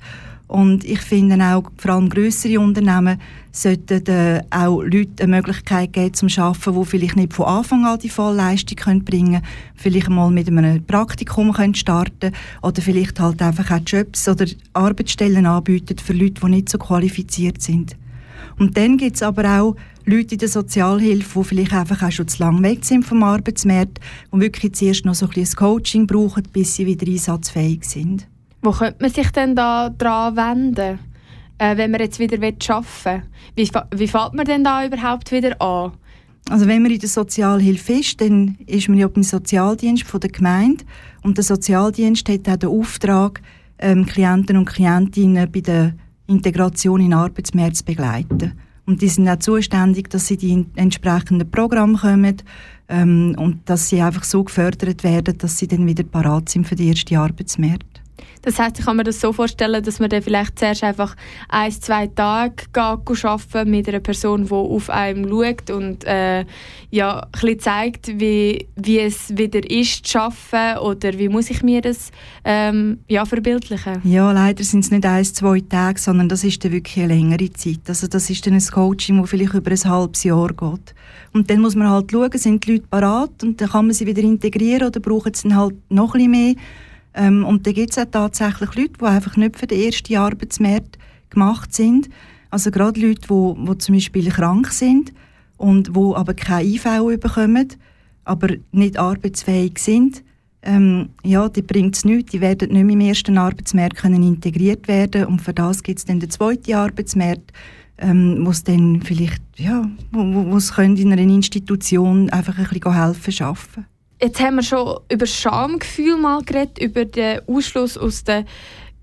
Und 0.49 0.85
ich 0.85 1.01
finde 1.01 1.43
auch, 1.45 1.65
vor 1.77 1.93
allem 1.93 2.09
größere 2.09 2.61
Unternehmen 2.61 3.21
sollten 3.51 4.07
äh, 4.07 4.43
auch 4.51 4.81
Leuten 4.83 5.23
eine 5.23 5.37
Möglichkeit 5.37 5.93
geben 5.93 6.15
zum 6.15 6.29
Arbeiten, 6.37 6.79
die 6.79 6.87
vielleicht 6.87 7.17
nicht 7.17 7.33
von 7.33 7.47
Anfang 7.47 7.85
an 7.85 7.99
die 7.99 8.09
Vollleistung 8.09 8.77
können 8.77 9.05
bringen 9.05 9.43
können. 9.43 9.47
Vielleicht 9.75 10.09
mal 10.09 10.31
mit 10.31 10.47
einem 10.47 10.85
Praktikum 10.85 11.53
können 11.53 11.75
starten 11.75 12.33
oder 12.63 12.81
vielleicht 12.81 13.19
halt 13.19 13.43
einfach 13.43 13.71
auch 13.73 13.81
Jobs 13.85 14.29
oder 14.29 14.47
Arbeitsstellen 14.73 15.47
anbieten 15.47 15.99
für 15.99 16.13
Leute, 16.13 16.41
die 16.41 16.51
nicht 16.51 16.69
so 16.69 16.79
qualifiziert 16.79 17.61
sind. 17.61 17.97
Und 18.59 18.77
dann 18.77 18.99
gibt 18.99 19.17
es 19.17 19.23
aber 19.23 19.61
auch 19.61 19.77
Leute 20.05 20.35
in 20.35 20.39
der 20.39 20.49
Sozialhilfe, 20.49 21.41
die 21.41 21.45
vielleicht 21.45 21.73
einfach 21.73 22.03
auch 22.03 22.13
schon 22.13 22.29
zu 22.29 22.43
lange 22.43 22.63
weg 22.63 22.85
sind 22.85 23.05
vom 23.05 23.25
Arbeitsmarkt 23.25 23.99
und 24.31 24.41
wirklich 24.41 24.75
zuerst 24.75 25.05
noch 25.05 25.15
so 25.15 25.27
ein 25.27 25.33
bisschen 25.33 25.57
Coaching 25.57 26.07
brauchen, 26.07 26.45
bis 26.53 26.77
sie 26.77 26.87
wieder 26.87 27.07
einsatzfähig 27.07 27.85
sind. 27.85 28.29
Wo 28.67 28.73
könnte 28.73 28.97
man 28.99 29.11
sich 29.11 29.31
denn 29.31 29.55
da 29.55 29.91
dran 29.91 30.37
wenden, 30.37 30.99
äh, 31.59 31.77
wenn 31.77 31.93
man 31.93 32.01
jetzt 32.01 32.19
wieder 32.19 32.37
arbeiten 32.37 33.05
will? 33.05 33.23
Wie, 33.55 33.71
wie 33.95 34.09
fängt 34.09 34.35
man 34.35 34.45
denn 34.45 34.65
da 34.65 34.85
überhaupt 34.85 35.31
wieder 35.31 35.63
an? 35.63 35.93
Also 36.51 36.67
wenn 36.67 36.83
man 36.83 36.91
in 36.91 36.99
der 36.99 37.09
Sozialhilfe 37.09 37.93
ist, 37.93 38.21
dann 38.21 38.57
ist 38.67 38.89
man 38.89 38.99
ja 38.99 39.07
beim 39.07 39.23
Sozialdienst 39.23 40.03
von 40.03 40.19
der 40.19 40.31
Gemeinde 40.31 40.85
und 41.23 41.37
der 41.37 41.45
Sozialdienst 41.45 42.29
hat 42.29 42.49
auch 42.49 42.57
den 42.57 42.69
Auftrag, 42.69 43.41
ähm, 43.79 44.05
Klienten 44.05 44.57
und 44.57 44.65
Klientinnen 44.65 45.49
bei 45.53 45.61
der 45.61 45.95
Integration 46.27 46.99
in 46.99 47.11
den 47.11 47.19
Arbeitsmarkt 47.21 47.77
zu 47.77 47.85
begleiten. 47.85 48.55
Und 48.85 49.01
die 49.01 49.09
sind 49.09 49.29
auch 49.29 49.39
zuständig, 49.39 50.11
dass 50.11 50.27
sie 50.27 50.39
die 50.39 50.67
entsprechenden 50.75 51.49
Programme 51.53 51.99
kommen 51.99 52.39
ähm, 52.89 53.37
und 53.39 53.71
dass 53.71 53.91
sie 53.91 54.03
einfach 54.03 54.25
so 54.25 54.43
gefördert 54.43 55.05
werden, 55.05 55.39
dass 55.39 55.57
sie 55.57 55.69
dann 55.69 55.87
wieder 55.87 56.03
parat 56.03 56.49
sind 56.49 56.67
für 56.67 56.75
die 56.75 56.89
erste 56.89 57.17
Arbeitsmarkt. 57.17 58.03
Das 58.43 58.59
heißt, 58.59 58.79
ich 58.79 58.85
kann 58.85 58.97
mir 58.97 59.05
das 59.05 59.21
so 59.21 59.33
vorstellen, 59.33 59.83
dass 59.83 59.99
man 59.99 60.09
dann 60.09 60.23
vielleicht 60.23 60.59
zuerst 60.59 60.85
einfach 60.85 61.17
ein, 61.49 61.73
zwei 61.73 62.07
Tage 62.07 62.65
arbeiten 62.75 63.71
mit 63.71 63.89
einer 63.89 64.01
Person, 64.01 64.47
die 64.47 64.53
auf 64.53 64.91
einem 64.91 65.29
schaut 65.29 65.71
und 65.71 66.05
äh, 66.05 66.45
ja, 66.91 67.27
ein 67.43 67.59
zeigt, 67.59 68.21
wie, 68.21 68.69
wie 68.77 69.01
es 69.01 69.37
wieder 69.37 69.69
ist, 69.69 70.07
zu 70.07 70.21
arbeiten 70.21 70.79
oder 70.79 71.19
wie 71.19 71.29
muss 71.29 71.51
ich 71.51 71.63
mir 71.63 71.81
das 71.81 72.11
ähm, 72.45 73.01
ja, 73.09 73.25
verbildlichen? 73.25 74.01
Ja, 74.05 74.31
leider 74.33 74.63
sind 74.65 74.85
es 74.85 74.91
nicht 74.91 75.05
ein, 75.05 75.25
zwei 75.25 75.61
Tage, 75.61 75.99
sondern 75.99 76.29
das 76.29 76.45
ist 76.45 76.65
dann 76.65 76.73
wirklich 76.73 76.99
eine 77.05 77.15
längere 77.15 77.53
Zeit. 77.53 77.81
Also 77.89 78.07
das 78.07 78.31
ist 78.31 78.47
dann 78.47 78.55
ein 78.55 78.65
Coaching, 78.65 79.21
das 79.21 79.31
vielleicht 79.31 79.55
über 79.55 79.71
ein 79.71 79.85
halbes 79.85 80.25
Jahr 80.25 80.49
geht. 80.49 80.95
Und 81.33 81.51
dann 81.51 81.61
muss 81.61 81.75
man 81.75 81.91
halt 81.91 82.13
schauen, 82.13 82.31
sind 82.39 82.67
die 82.67 82.73
Leute 82.73 82.87
parat 82.89 83.43
und 83.43 83.61
dann 83.61 83.69
kann 83.69 83.87
man 83.87 83.95
sie 83.95 84.07
wieder 84.07 84.23
integrieren 84.23 84.89
oder 84.89 85.01
brauchen 85.01 85.35
sie 85.35 85.49
dann 85.49 85.59
halt 85.59 85.75
noch 85.91 86.15
ein 86.15 86.31
bisschen 86.31 86.31
mehr 86.31 86.55
Ähm, 87.17 87.45
und 87.45 87.67
da 87.67 87.73
gibt 87.73 87.91
es 87.91 87.99
auch 87.99 88.11
tatsächlich 88.11 88.75
Leute, 88.75 88.93
die 89.01 89.05
einfach 89.05 89.37
nicht 89.37 89.59
für 89.59 89.67
den 89.67 89.81
ersten 89.81 90.17
Arbeitsmarkt 90.17 90.99
gemacht 91.31 91.75
sind. 91.75 92.09
Also 92.51 92.71
gerade 92.71 93.01
Leute, 93.01 93.23
die, 93.29 93.65
die 93.65 93.79
zum 93.79 93.95
Beispiel 93.95 94.31
krank 94.31 94.71
sind 94.71 95.13
und 95.57 95.95
wo 95.95 96.15
aber 96.15 96.35
keine 96.35 96.69
IV 96.69 97.19
bekommen, 97.19 97.69
aber 98.25 98.49
nicht 98.73 98.99
arbeitsfähig 98.99 99.79
sind, 99.79 100.23
ähm, 100.63 101.11
ja, 101.23 101.49
die 101.49 101.63
bringt 101.63 101.97
es 101.97 102.05
nichts. 102.05 102.33
Die 102.33 102.41
werden 102.41 102.73
nicht 102.73 102.85
mehr 102.85 102.95
im 102.95 103.01
ersten 103.01 103.39
Arbeitsmarkt 103.39 103.97
können 103.97 104.23
integriert 104.23 104.89
werden 104.89 105.27
und 105.27 105.41
für 105.41 105.55
das 105.55 105.83
gibt 105.83 106.01
es 106.01 106.05
dann 106.05 106.21
den 106.21 106.31
zweiten 106.31 106.75
Arbeitsmarkt, 106.75 107.53
ähm, 107.99 108.39
wo 108.45 108.51
es 108.51 108.65
dann 108.65 109.01
vielleicht, 109.03 109.43
ja, 109.57 109.89
wo, 110.13 110.21
wo, 110.21 110.53
wo 110.53 110.83
in 110.83 111.13
einer 111.13 111.23
Institution 111.23 112.29
einfach 112.31 112.59
ein 112.59 112.67
bisschen 112.69 112.95
helfen 112.95 113.33
schaffen. 113.33 113.87
Jetzt 114.21 114.41
haben 114.41 114.57
wir 114.57 114.63
schon 114.63 114.99
über 115.11 115.27
Schamgefühl 115.27 116.17
mal 116.17 116.43
geredet, 116.43 116.79
über 116.79 117.05
den 117.05 117.41
Ausschluss 117.47 117.99
aus 117.99 118.25
der 118.25 118.45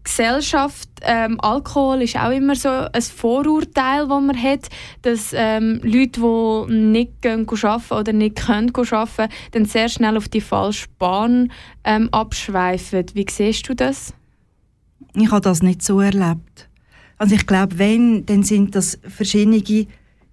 Gesellschaft. 0.04 0.90
Ähm, 1.02 1.40
Alkohol 1.40 2.02
ist 2.02 2.18
auch 2.18 2.32
immer 2.32 2.56
so 2.56 2.70
ein 2.70 3.02
Vorurteil, 3.02 4.08
das 4.08 4.22
man 4.22 4.42
hat, 4.42 4.70
dass 5.02 5.32
ähm, 5.34 5.80
Leute, 5.84 6.20
die 6.20 6.74
nicht 6.74 7.26
arbeiten 7.26 7.94
oder 7.94 8.14
nicht 8.14 8.36
können 8.36 8.72
arbeiten, 8.76 9.34
dann 9.52 9.66
sehr 9.66 9.90
schnell 9.90 10.18
auf 10.18 10.28
die 10.28 10.42
falsche 10.42 10.88
Bahn 11.00 11.52
ähm, 11.84 12.10
abschweifen. 12.12 13.06
Wie 13.14 13.26
siehst 13.30 13.70
du 13.70 13.76
das? 13.76 14.14
Ich 15.14 15.32
habe 15.32 15.42
das 15.42 15.62
nicht 15.62 15.84
so 15.84 16.00
erlebt. 16.02 16.70
Also 17.18 17.36
ich 17.36 17.46
glaube, 17.46 17.78
wenn, 17.78 18.26
dann 18.26 18.44
sind 18.44 18.76
das 18.76 19.00
verschiedene 19.08 19.62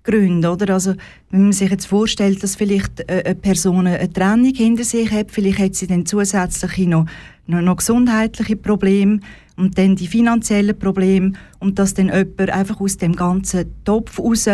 Gründe, 0.02 0.50
oder? 0.50 0.74
Also, 0.74 0.94
wenn 1.30 1.42
man 1.42 1.52
sich 1.52 1.70
jetzt 1.70 1.86
vorstellt, 1.86 2.42
dass 2.42 2.56
vielleicht 2.56 3.08
eine 3.08 3.34
Person 3.34 3.86
eine 3.86 4.10
Trennung 4.10 4.54
hinter 4.54 4.84
sich 4.84 5.10
hat, 5.10 5.30
vielleicht 5.30 5.58
hat 5.58 5.74
sie 5.74 5.86
dann 5.86 6.06
zusätzlich 6.06 6.86
noch, 6.86 7.06
noch, 7.46 7.60
noch 7.60 7.76
gesundheitliche 7.76 8.56
Probleme 8.56 9.20
und 9.56 9.76
dann 9.76 9.96
die 9.96 10.06
finanziellen 10.06 10.78
Probleme 10.78 11.32
und 11.58 11.78
dass 11.78 11.94
dann 11.94 12.06
jemand 12.06 12.50
einfach 12.50 12.80
aus 12.80 12.96
dem 12.96 13.14
ganzen 13.14 13.66
Topf 13.84 14.18
raus 14.18 14.48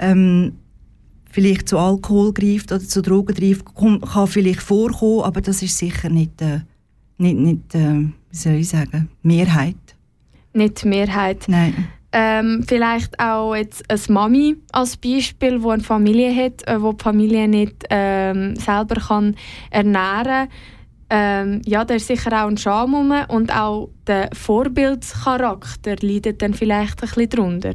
ähm, 0.00 0.52
vielleicht 1.30 1.68
zu 1.68 1.78
Alkohol 1.78 2.32
greift 2.32 2.72
oder 2.72 2.80
zu 2.80 3.02
Drogen 3.02 3.34
greift, 3.34 3.64
kann, 3.74 4.00
kann 4.00 4.26
vielleicht 4.26 4.60
vorkommen, 4.60 5.22
aber 5.22 5.40
das 5.40 5.62
ist 5.62 5.78
sicher 5.78 6.08
nicht, 6.08 6.42
äh, 6.42 6.60
nicht, 7.18 7.38
nicht 7.38 7.74
äh, 7.74 8.06
wie 8.30 8.36
soll 8.36 8.54
ich 8.54 8.68
sagen, 8.68 9.08
Mehrheit. 9.22 9.76
Nicht 10.52 10.84
Mehrheit? 10.84 11.44
Nein. 11.46 11.88
Ähm, 12.12 12.64
vielleicht 12.66 13.20
auch 13.20 13.54
jetzt 13.54 13.84
eine 13.88 14.00
Mami 14.08 14.56
als 14.72 14.96
Beispiel, 14.96 15.60
die 15.60 15.68
eine 15.68 15.82
Familie 15.82 16.34
hat, 16.34 16.66
äh, 16.66 16.82
wo 16.82 16.92
die 16.92 17.02
Familie 17.02 17.46
nicht 17.46 17.84
ähm, 17.88 18.56
selber 18.56 18.96
kann 18.96 19.36
ernähren 19.70 20.24
kann. 20.24 20.48
Ähm, 21.12 21.60
ja, 21.66 21.84
da 21.84 21.94
ist 21.94 22.06
sicher 22.06 22.30
auch 22.32 22.48
ein 22.48 22.56
Scham 22.56 22.94
rum 22.94 23.12
und 23.28 23.52
auch 23.52 23.90
der 24.06 24.30
Vorbildscharakter 24.32 25.96
leidet 26.00 26.40
dann 26.40 26.54
vielleicht 26.54 27.02
ein 27.02 27.08
bisschen 27.08 27.28
darunter. 27.28 27.72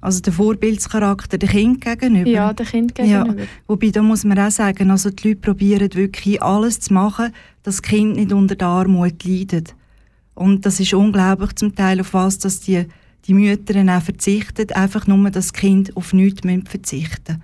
Also 0.00 0.20
der 0.20 0.32
Vorbildscharakter 0.32 1.38
der 1.38 1.48
Kind 1.48 1.80
gegenüber? 1.80 2.28
Ja, 2.28 2.52
der 2.52 2.66
Kind 2.66 2.94
gegenüber. 2.94 3.40
Ja, 3.40 3.46
wobei, 3.68 3.90
da 3.90 4.02
muss 4.02 4.24
man 4.24 4.38
auch 4.38 4.50
sagen, 4.50 4.90
also 4.90 5.10
die 5.10 5.28
Leute 5.28 5.40
probieren 5.40 5.94
wirklich 5.94 6.42
alles 6.42 6.80
zu 6.80 6.92
machen, 6.92 7.32
dass 7.62 7.76
das 7.76 7.82
Kind 7.82 8.16
nicht 8.16 8.32
unter 8.32 8.56
der 8.56 8.68
Armut 8.68 9.24
leidet. 9.24 9.74
Und 10.34 10.66
das 10.66 10.80
ist 10.80 10.92
unglaublich 10.92 11.54
zum 11.54 11.74
Teil, 11.74 12.00
auf 12.00 12.12
was 12.12 12.38
dass 12.38 12.60
die 12.60 12.86
die 13.26 13.34
Mütter 13.34 13.96
auch 13.96 14.02
verzichten, 14.02 14.72
einfach 14.72 15.06
nur, 15.06 15.18
dass 15.30 15.32
das 15.32 15.52
Kind 15.52 15.96
auf 15.96 16.12
nichts 16.12 16.42
verzichten 16.66 17.42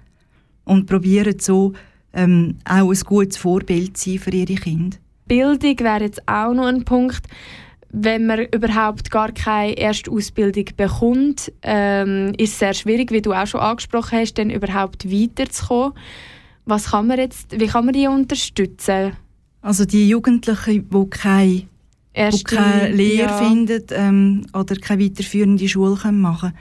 Und 0.64 0.86
probieren 0.86 1.38
so 1.38 1.72
ähm, 2.12 2.58
auch 2.64 2.90
ein 2.90 3.00
gutes 3.00 3.36
Vorbild 3.36 3.96
zu 3.96 4.10
sein 4.10 4.18
für 4.18 4.30
ihre 4.30 4.54
Kinder. 4.54 4.96
Bildung 5.26 5.78
wäre 5.78 6.04
jetzt 6.04 6.26
auch 6.28 6.52
noch 6.52 6.66
ein 6.66 6.84
Punkt. 6.84 7.22
Wenn 7.92 8.26
man 8.26 8.46
überhaupt 8.52 9.10
gar 9.10 9.32
keine 9.32 9.72
erste 9.72 10.10
Ausbildung 10.10 10.64
bekommt, 10.76 11.52
ähm, 11.62 12.32
ist 12.36 12.52
es 12.52 12.58
sehr 12.58 12.74
schwierig, 12.74 13.10
wie 13.10 13.22
du 13.22 13.32
auch 13.32 13.46
schon 13.46 13.60
angesprochen 13.60 14.18
hast, 14.20 14.34
dann 14.34 14.50
überhaupt 14.50 15.10
weiterzukommen. 15.10 15.94
Was 16.66 16.90
kann 16.90 17.08
man 17.08 17.18
jetzt, 17.18 17.58
wie 17.58 17.66
kann 17.66 17.84
man 17.84 17.94
die 17.94 18.06
unterstützen? 18.06 19.12
Also 19.62 19.84
die 19.84 20.08
Jugendlichen, 20.08 20.88
die 20.88 21.10
keine 21.10 21.62
Erste, 22.12 22.38
die 22.38 22.56
keine 22.56 22.92
Lehre 22.92 23.28
ja. 23.28 23.38
finden 23.38 23.82
ähm, 23.90 24.46
oder 24.52 24.74
keine 24.76 25.04
weiterführende 25.04 25.68
Schule 25.68 25.96
machen 26.12 26.40
können. 26.40 26.54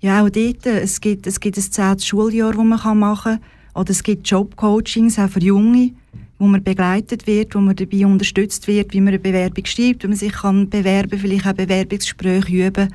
Ja, 0.00 0.22
auch 0.22 0.30
dort, 0.30 0.66
es 0.66 1.00
gibt, 1.00 1.26
es 1.26 1.40
gibt 1.40 1.56
ein 1.56 1.62
zehntes 1.62 2.06
Schuljahr, 2.06 2.52
das 2.52 2.64
man 2.64 2.98
machen 2.98 3.18
kann. 3.22 3.40
Oder 3.74 3.90
es 3.90 4.02
gibt 4.02 4.28
Jobcoachings 4.28 5.18
auch 5.18 5.28
für 5.28 5.40
Junge, 5.40 5.92
wo 6.38 6.46
man 6.46 6.62
begleitet 6.62 7.26
wird, 7.26 7.54
wo 7.54 7.60
man 7.60 7.76
dabei 7.76 8.06
unterstützt 8.06 8.66
wird, 8.68 8.92
wie 8.92 9.00
man 9.00 9.08
eine 9.08 9.18
Bewerbung 9.18 9.66
schreibt, 9.66 10.02
wie 10.02 10.08
man 10.08 10.16
sich 10.16 10.32
kann 10.32 10.70
bewerben 10.70 11.18
vielleicht 11.18 11.46
auch 11.46 11.52
Bewerbungsgespräche 11.52 12.68
üben. 12.68 12.94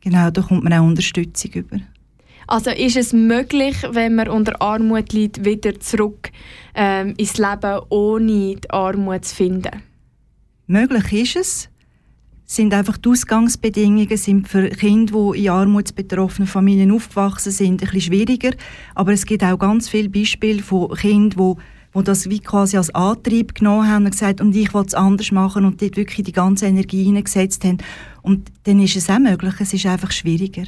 Genau, 0.00 0.30
da 0.30 0.42
kommt 0.42 0.64
man 0.64 0.72
auch 0.72 0.84
Unterstützung 0.84 1.52
über. 1.52 1.76
Also 2.46 2.70
ist 2.70 2.96
es 2.96 3.12
möglich, 3.12 3.76
wenn 3.90 4.16
man 4.16 4.28
unter 4.28 4.60
Armut 4.60 5.12
liegt, 5.12 5.44
wieder 5.44 5.78
zurück 5.78 6.30
ähm, 6.74 7.14
ins 7.16 7.38
Leben, 7.38 7.80
ohne 7.88 8.56
die 8.56 8.70
Armut 8.70 9.24
zu 9.24 9.34
finden? 9.34 9.82
Möglich 10.66 11.12
ist 11.12 11.36
es, 11.36 11.68
sind 12.44 12.74
einfach 12.74 12.98
die 12.98 13.08
Ausgangsbedingungen 13.08 14.16
sind 14.16 14.48
für 14.48 14.68
Kinder, 14.68 15.32
die 15.32 15.44
in 15.44 15.50
armutsbetroffenen 15.50 16.46
Familien 16.46 16.92
aufgewachsen 16.92 17.52
sind, 17.52 17.82
ein 17.82 17.88
bisschen 17.88 18.00
schwieriger. 18.00 18.50
Aber 18.94 19.12
es 19.12 19.24
gibt 19.24 19.42
auch 19.42 19.58
ganz 19.58 19.88
viele 19.88 20.10
Beispiele 20.10 20.62
von 20.62 20.94
Kindern, 20.94 21.56
die 21.56 21.62
wo 21.92 22.02
das 22.02 22.28
wie 22.30 22.40
quasi 22.40 22.76
als 22.76 22.94
Antrieb 22.94 23.54
genommen 23.54 23.88
haben 23.88 24.04
und 24.04 24.12
gesagt 24.12 24.40
und 24.40 24.56
ich 24.56 24.72
will 24.72 24.84
es 24.86 24.94
anders 24.94 25.30
machen 25.30 25.64
und 25.64 25.82
dort 25.82 25.96
wirklich 25.96 26.24
die 26.24 26.32
ganze 26.32 26.66
Energie 26.66 27.04
hineingesetzt 27.04 27.64
haben. 27.64 27.78
Und 28.22 28.50
dann 28.64 28.80
ist 28.80 28.96
es 28.96 29.10
auch 29.10 29.18
möglich, 29.18 29.54
es 29.60 29.74
ist 29.74 29.86
einfach 29.86 30.10
schwieriger. 30.10 30.64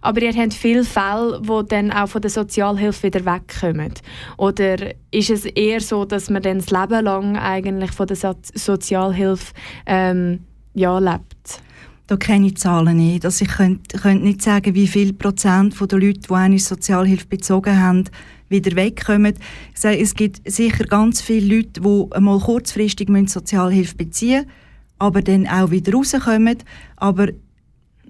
Aber 0.00 0.22
ihr 0.22 0.32
habt 0.32 0.54
viele 0.54 0.84
Fälle, 0.84 1.40
die 1.42 1.68
dann 1.68 1.90
auch 1.90 2.08
von 2.08 2.22
der 2.22 2.30
Sozialhilfe 2.30 3.04
wieder 3.04 3.24
wegkommen. 3.24 3.94
Oder 4.36 4.94
ist 5.10 5.30
es 5.30 5.44
eher 5.44 5.80
so, 5.80 6.04
dass 6.04 6.30
man 6.30 6.42
dann 6.42 6.58
das 6.58 6.70
Leben 6.70 7.04
lang 7.04 7.36
eigentlich 7.36 7.92
von 7.92 8.06
der 8.06 8.16
so 8.16 8.34
Sozialhilfe 8.54 9.52
ähm, 9.86 10.40
ja, 10.74 10.98
lebt? 10.98 11.62
Da 12.06 12.16
kenne 12.16 12.46
ich 12.46 12.56
Zahlen 12.56 12.96
nicht. 12.96 13.24
Also 13.26 13.44
ich 13.44 13.50
könnte, 13.50 13.98
könnte 13.98 14.24
nicht 14.24 14.40
sagen, 14.40 14.74
wie 14.74 14.86
viel 14.86 15.12
Prozent 15.12 15.78
der 15.78 15.98
Leute, 15.98 16.20
die 16.20 16.34
eine 16.34 16.58
Sozialhilfe 16.58 17.26
bezogen 17.26 17.78
haben, 17.78 18.04
wieder 18.48 18.74
wegkommen. 18.76 19.34
Ich 19.74 19.80
sage, 19.80 20.00
es 20.00 20.14
gibt 20.14 20.50
sicher 20.50 20.84
ganz 20.84 21.20
viele 21.20 21.56
Leute, 21.56 21.82
die 21.82 22.06
einmal 22.12 22.40
kurzfristig 22.40 23.08
Sozialhilfe 23.28 23.94
beziehen 23.94 24.46
müssen, 24.46 24.50
aber 24.98 25.20
dann 25.20 25.46
auch 25.46 25.70
wieder 25.70 25.92
rauskommen. 25.92 26.56
Aber 26.96 27.28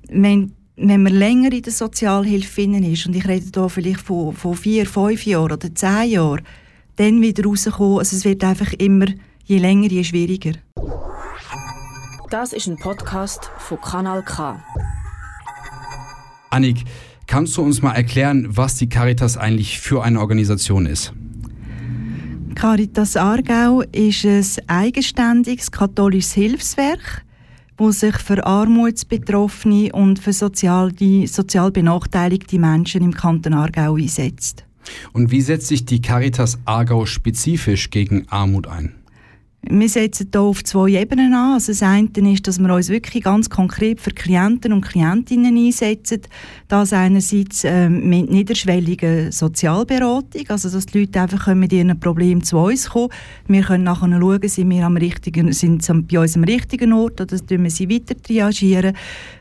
wenn 0.08 0.52
wenn 0.80 1.02
man 1.02 1.12
länger 1.12 1.52
in 1.52 1.62
der 1.62 1.72
Sozialhilfe 1.72 2.62
ist, 2.62 3.06
und 3.06 3.16
ich 3.16 3.26
rede 3.26 3.46
hier 3.52 3.68
vielleicht 3.68 4.00
von, 4.00 4.32
von 4.32 4.54
vier, 4.54 4.86
fünf 4.86 5.26
Jahren 5.26 5.52
oder 5.52 5.74
zehn 5.74 6.10
Jahren, 6.10 6.42
dann 6.96 7.20
wieder 7.20 7.44
rauskommen, 7.44 7.98
also 7.98 8.16
es 8.16 8.24
wird 8.24 8.44
einfach 8.44 8.72
immer, 8.74 9.06
je 9.44 9.58
länger, 9.58 9.88
je 9.88 10.04
schwieriger. 10.04 10.52
Das 12.30 12.52
ist 12.52 12.68
ein 12.68 12.76
Podcast 12.76 13.50
von 13.58 13.80
Kanal 13.80 14.22
K. 14.22 14.62
Annik, 16.50 16.84
kannst 17.26 17.56
du 17.56 17.62
uns 17.62 17.82
mal 17.82 17.94
erklären, 17.94 18.46
was 18.50 18.76
die 18.76 18.88
Caritas 18.88 19.36
eigentlich 19.36 19.80
für 19.80 20.02
eine 20.04 20.20
Organisation 20.20 20.86
ist? 20.86 21.12
Caritas 22.54 23.16
Aargau 23.16 23.82
ist 23.92 24.24
ein 24.24 24.44
eigenständiges 24.66 25.70
katholisches 25.70 26.32
Hilfswerk 26.32 27.24
wo 27.78 27.92
sich 27.92 28.16
für 28.16 28.44
Armutsbetroffene 28.44 29.92
und 29.92 30.18
für 30.18 30.32
sozial, 30.32 30.92
die 30.92 31.26
sozial 31.26 31.70
benachteiligte 31.70 32.58
Menschen 32.58 33.02
im 33.02 33.14
Kanton 33.14 33.54
Aargau 33.54 33.94
einsetzt. 33.94 34.64
Und 35.12 35.30
wie 35.30 35.40
setzt 35.40 35.68
sich 35.68 35.84
die 35.84 36.02
Caritas 36.02 36.58
Aargau 36.64 37.06
spezifisch 37.06 37.90
gegen 37.90 38.26
Armut 38.28 38.66
ein? 38.66 38.94
Wir 39.62 39.88
setzen 39.88 40.28
hier 40.32 40.40
auf 40.40 40.62
zwei 40.62 40.88
Ebenen 40.90 41.34
an. 41.34 41.54
Also 41.54 41.72
das 41.72 41.82
eine 41.82 42.32
ist, 42.32 42.46
dass 42.46 42.58
wir 42.58 42.72
uns 42.72 42.88
wirklich 42.88 43.24
ganz 43.24 43.50
konkret 43.50 44.00
für 44.00 44.12
Klienten 44.12 44.72
und 44.72 44.82
Klientinnen 44.82 45.56
einsetzen. 45.56 46.22
Das 46.68 46.92
einerseits 46.92 47.64
äh, 47.64 47.88
mit 47.90 48.30
niederschwelliger 48.30 49.32
Sozialberatung, 49.32 50.48
also 50.48 50.70
dass 50.70 50.86
die 50.86 51.00
Leute 51.00 51.20
einfach 51.20 51.54
mit 51.54 51.72
ihren 51.72 51.98
Problemen 51.98 52.42
zu 52.42 52.56
uns 52.56 52.90
kommen. 52.90 53.10
Wir 53.48 53.62
können 53.62 53.84
nachher 53.84 54.08
schauen, 54.08 54.48
sind 54.48 54.70
wir 54.70 54.86
am 54.86 54.96
richtigen, 54.96 55.52
sind 55.52 55.82
sie 55.82 56.02
bei 56.02 56.20
uns 56.20 56.36
am 56.36 56.44
richtigen 56.44 56.92
Ort 56.92 57.20
oder 57.20 57.36
tun 57.36 57.64
wir 57.64 57.70
sie 57.70 57.90
weiter 57.90 58.16
triagieren. 58.16 58.96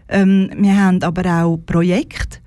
Ähm, 0.09 0.49
wir 0.57 0.83
haben 0.83 1.03
aber 1.03 1.43
auch 1.43 1.57
Projekte, 1.57 2.39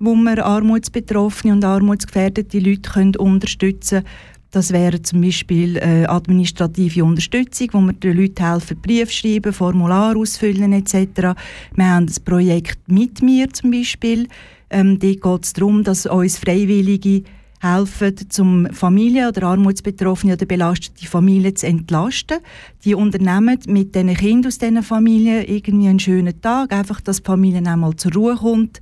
wo 0.00 0.16
wir 0.16 0.44
armutsbetroffene 0.44 1.54
und 1.54 1.64
armutsgefährdete 1.64 2.58
Leute 2.58 2.90
können 2.90 3.16
unterstützen 3.16 4.02
können 4.02 4.31
das 4.52 4.70
wäre 4.70 5.00
zum 5.02 5.22
Beispiel 5.22 5.78
äh, 5.78 6.04
administrative 6.04 7.04
Unterstützung, 7.04 7.68
wo 7.72 7.80
wir 7.80 7.94
den 7.94 8.16
Leuten 8.16 8.46
helfen, 8.46 8.76
Brief 8.80 9.10
schreiben, 9.10 9.52
Formular 9.52 10.14
ausfüllen 10.14 10.74
etc. 10.74 11.34
Wir 11.74 11.90
haben 11.90 12.06
das 12.06 12.20
Projekt 12.20 12.78
«Mit 12.86 13.22
mir» 13.22 13.50
zum 13.52 13.70
Beispiel. 13.70 14.28
Ähm, 14.70 14.98
dort 14.98 15.22
geht 15.22 15.44
es 15.44 15.52
darum, 15.54 15.82
dass 15.82 16.04
uns 16.04 16.38
Freiwillige 16.38 17.22
helfen, 17.60 18.14
zum 18.28 18.66
Familien 18.72 19.28
oder 19.28 19.44
Armutsbetroffene 19.44 20.34
oder 20.34 20.46
belastete 20.46 21.06
Familien 21.06 21.56
zu 21.56 21.66
entlasten. 21.66 22.38
Die 22.84 22.94
unternehmen 22.94 23.58
mit 23.68 23.94
den 23.94 24.12
Kindern 24.14 24.48
aus 24.48 24.58
diesen 24.58 24.82
Familien 24.82 25.44
irgendwie 25.46 25.88
einen 25.88 26.00
schönen 26.00 26.40
Tag, 26.42 26.72
einfach, 26.72 27.00
dass 27.00 27.18
die 27.18 27.26
Familie 27.26 27.64
einmal 27.64 27.96
zur 27.96 28.12
Ruhe 28.12 28.34
kommt. 28.34 28.80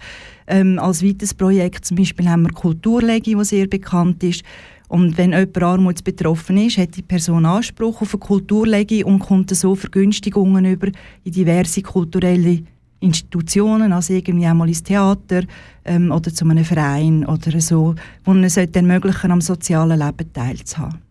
Ähm, 0.48 0.80
als 0.80 1.04
weiteres 1.04 1.34
Projekt 1.34 1.84
zum 1.84 1.98
Beispiel 1.98 2.28
haben 2.28 2.42
wir 2.42 2.52
Kulturlegi, 2.52 3.36
die 3.36 3.44
sehr 3.44 3.68
bekannt 3.68 4.24
ist. 4.24 4.42
Und 4.90 5.16
wenn 5.16 5.30
jemand 5.30 5.62
armutsbetroffen 5.62 6.56
ist, 6.56 6.76
hat 6.76 6.96
die 6.96 7.02
Person 7.02 7.46
Anspruch 7.46 8.02
auf 8.02 8.12
eine 8.12 8.18
Kulturlegi 8.18 9.04
und 9.04 9.20
kommt 9.20 9.54
so 9.54 9.76
Vergünstigungen 9.76 10.64
über 10.64 10.88
in 11.22 11.32
diverse 11.32 11.80
kulturelle 11.80 12.64
Institutionen, 12.98 13.92
also 13.92 14.12
irgendwie 14.12 14.46
einmal 14.46 14.66
ins 14.66 14.82
Theater 14.82 15.44
ähm, 15.84 16.10
oder 16.10 16.34
zu 16.34 16.44
einem 16.44 16.64
Verein 16.64 17.24
oder 17.24 17.60
so, 17.60 17.94
wo 18.24 18.34
man 18.34 18.42
es 18.42 18.56
ermöglichen 18.56 19.30
am 19.30 19.40
sozialen 19.40 20.00
Leben 20.00 20.32
teilzuhaben. 20.32 21.09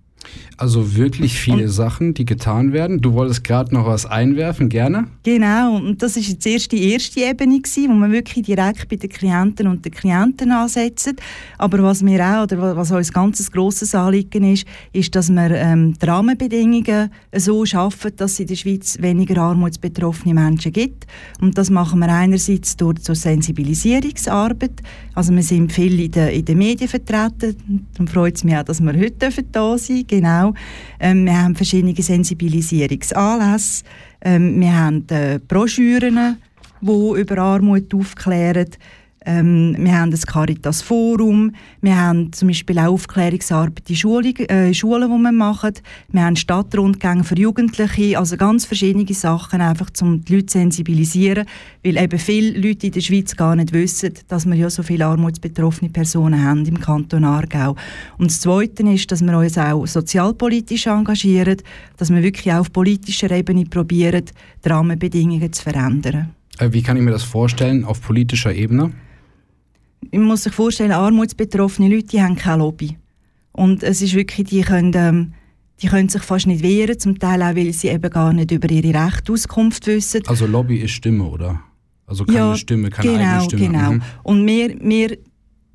Also 0.59 0.97
wirklich 0.97 1.39
viele 1.39 1.63
und, 1.63 1.69
Sachen, 1.69 2.13
die 2.13 2.25
getan 2.25 2.73
werden. 2.73 2.99
Du 2.99 3.13
wolltest 3.13 3.45
gerade 3.45 3.73
noch 3.73 3.85
was 3.85 4.05
einwerfen, 4.05 4.67
gerne? 4.67 5.07
Genau, 5.23 5.77
und 5.77 6.01
das 6.01 6.17
ist 6.17 6.27
jetzt 6.27 6.45
erst 6.45 6.73
die 6.73 6.91
erste 6.91 7.21
Ebene 7.21 7.61
gewesen, 7.61 7.89
wo 7.89 7.93
man 7.93 8.11
wirklich 8.11 8.45
direkt 8.45 8.89
bei 8.89 8.97
den 8.97 9.09
Klienten 9.09 9.67
und 9.67 9.85
den 9.85 9.93
Klienten 9.93 10.51
ansetzt. 10.51 11.15
Aber 11.57 11.81
was 11.81 12.03
mir 12.03 12.19
auch, 12.21 12.43
oder 12.43 12.75
was 12.75 12.91
uns 12.91 13.13
ganz 13.13 13.49
grosses 13.49 13.95
Anliegen 13.95 14.43
ist, 14.51 14.65
ist, 14.91 15.15
dass 15.15 15.29
wir 15.29 15.49
ähm, 15.51 15.93
die 15.97 16.05
Rahmenbedingungen 16.05 17.09
so 17.33 17.65
schaffen, 17.65 18.11
dass 18.17 18.33
es 18.33 18.39
in 18.41 18.47
der 18.47 18.55
Schweiz 18.55 18.97
weniger 18.99 19.41
armutsbetroffene 19.41 20.33
Menschen 20.33 20.73
gibt. 20.73 21.07
Und 21.39 21.57
das 21.57 21.69
machen 21.69 21.99
wir 21.99 22.09
einerseits 22.09 22.75
durch 22.75 23.01
zur 23.01 23.15
Sensibilisierungsarbeit. 23.15 24.81
Also 25.15 25.33
wir 25.33 25.43
sind 25.43 25.71
viel 25.71 25.99
in 26.01 26.11
den, 26.11 26.29
in 26.29 26.43
den 26.43 26.57
Medien 26.57 26.89
vertreten. 26.89 27.87
Darum 27.93 28.07
freut 28.07 28.35
es 28.35 28.43
mich 28.43 28.57
auch, 28.57 28.63
dass 28.63 28.81
wir 28.81 28.93
heute 28.93 29.43
da 29.51 29.77
sein 29.77 30.05
dürfen 30.05 30.18
genau. 30.21 30.53
Ähm, 30.99 31.25
wir 31.25 31.41
haben 31.41 31.55
verschiedene 31.55 31.95
Sensibilisierungsanlässe. 31.95 33.83
Ähm, 34.21 34.59
wir 34.59 34.75
haben 34.75 35.05
äh, 35.09 35.39
Broschüren, 35.45 36.37
die 36.81 37.19
über 37.19 37.37
Armut 37.37 37.93
aufklären. 37.93 38.69
Ähm, 39.25 39.75
wir 39.77 39.99
haben 39.99 40.11
das 40.11 40.25
Caritas 40.25 40.81
Forum, 40.81 41.51
wir 41.81 41.99
haben 41.99 42.31
zum 42.31 42.47
Beispiel 42.47 42.79
auch 42.79 42.93
Aufklärungsarbeit 42.93 43.89
in 43.89 43.95
Schulen, 43.97 44.35
äh, 44.37 44.73
Schulen, 44.73 45.11
die 45.11 45.23
wir 45.23 45.31
machen. 45.33 45.73
Wir 46.09 46.23
haben 46.23 46.37
Stadtrundgänge 46.37 47.25
für 47.25 47.35
Jugendliche, 47.35 48.17
also 48.17 48.37
ganz 48.37 48.63
verschiedene 48.63 49.05
Sachen, 49.13 49.59
einfach 49.59 49.89
um 50.01 50.23
die 50.23 50.35
Leute 50.35 50.45
zu 50.45 50.57
sensibilisieren, 50.59 51.45
weil 51.83 51.97
eben 51.97 52.17
viele 52.17 52.57
Leute 52.57 52.87
in 52.87 52.93
der 52.93 53.01
Schweiz 53.01 53.35
gar 53.35 53.57
nicht 53.57 53.73
wissen, 53.73 54.13
dass 54.29 54.45
wir 54.45 54.55
ja 54.55 54.69
so 54.69 54.83
viele 54.83 55.05
armutsbetroffene 55.05 55.91
Personen 55.91 56.41
haben 56.41 56.65
im 56.65 56.79
Kanton 56.79 57.25
Aargau. 57.25 57.75
Und 58.17 58.31
das 58.31 58.39
Zweite 58.39 58.83
ist, 58.83 59.11
dass 59.11 59.21
wir 59.21 59.37
uns 59.37 59.57
auch 59.57 59.85
sozialpolitisch 59.85 60.87
engagieren, 60.87 61.57
dass 61.97 62.09
wir 62.09 62.23
wirklich 62.23 62.53
auch 62.53 62.59
auf 62.59 62.71
politischer 62.71 63.29
Ebene 63.31 63.65
probieren, 63.65 64.23
die 64.63 64.69
Rahmenbedingungen 64.69 65.51
zu 65.51 65.61
verändern. 65.61 66.29
Äh, 66.57 66.71
wie 66.71 66.81
kann 66.81 66.95
ich 66.95 67.03
mir 67.03 67.11
das 67.11 67.23
vorstellen 67.23 67.83
auf 67.83 68.01
politischer 68.01 68.53
Ebene? 68.53 68.93
Man 70.11 70.23
muss 70.23 70.43
sich 70.43 70.53
vorstellen, 70.53 70.91
armutsbetroffene 70.91 71.93
Leute 71.93 72.07
die 72.07 72.21
haben 72.21 72.35
keine 72.35 72.63
Lobby. 72.63 72.97
Und 73.51 73.83
es 73.83 74.01
ist 74.01 74.15
wirklich, 74.15 74.47
die 74.47 74.61
können, 74.61 74.93
ähm, 74.95 75.33
die 75.81 75.87
können 75.87 76.09
sich 76.09 76.21
fast 76.21 76.47
nicht 76.47 76.63
wehren, 76.63 76.99
zum 76.99 77.19
Teil 77.19 77.41
auch, 77.41 77.55
weil 77.55 77.73
sie 77.73 77.89
eben 77.89 78.09
gar 78.09 78.33
nicht 78.33 78.51
über 78.51 78.69
ihre 78.69 78.93
Rechte 78.93 79.33
Auskunft 79.33 79.87
wissen. 79.87 80.21
Also 80.27 80.45
Lobby 80.45 80.77
ist 80.77 80.91
Stimme, 80.91 81.25
oder? 81.25 81.61
Also 82.05 82.25
keine 82.25 82.37
ja, 82.37 82.55
Stimme, 82.55 82.89
keine 82.89 83.11
genau, 83.11 83.23
eigene 83.23 83.43
Stimme. 83.43 83.65
Genau, 83.67 83.91
mhm. 83.91 84.01
Und 84.23 84.47
wir, 84.47 84.75
wir 84.81 85.17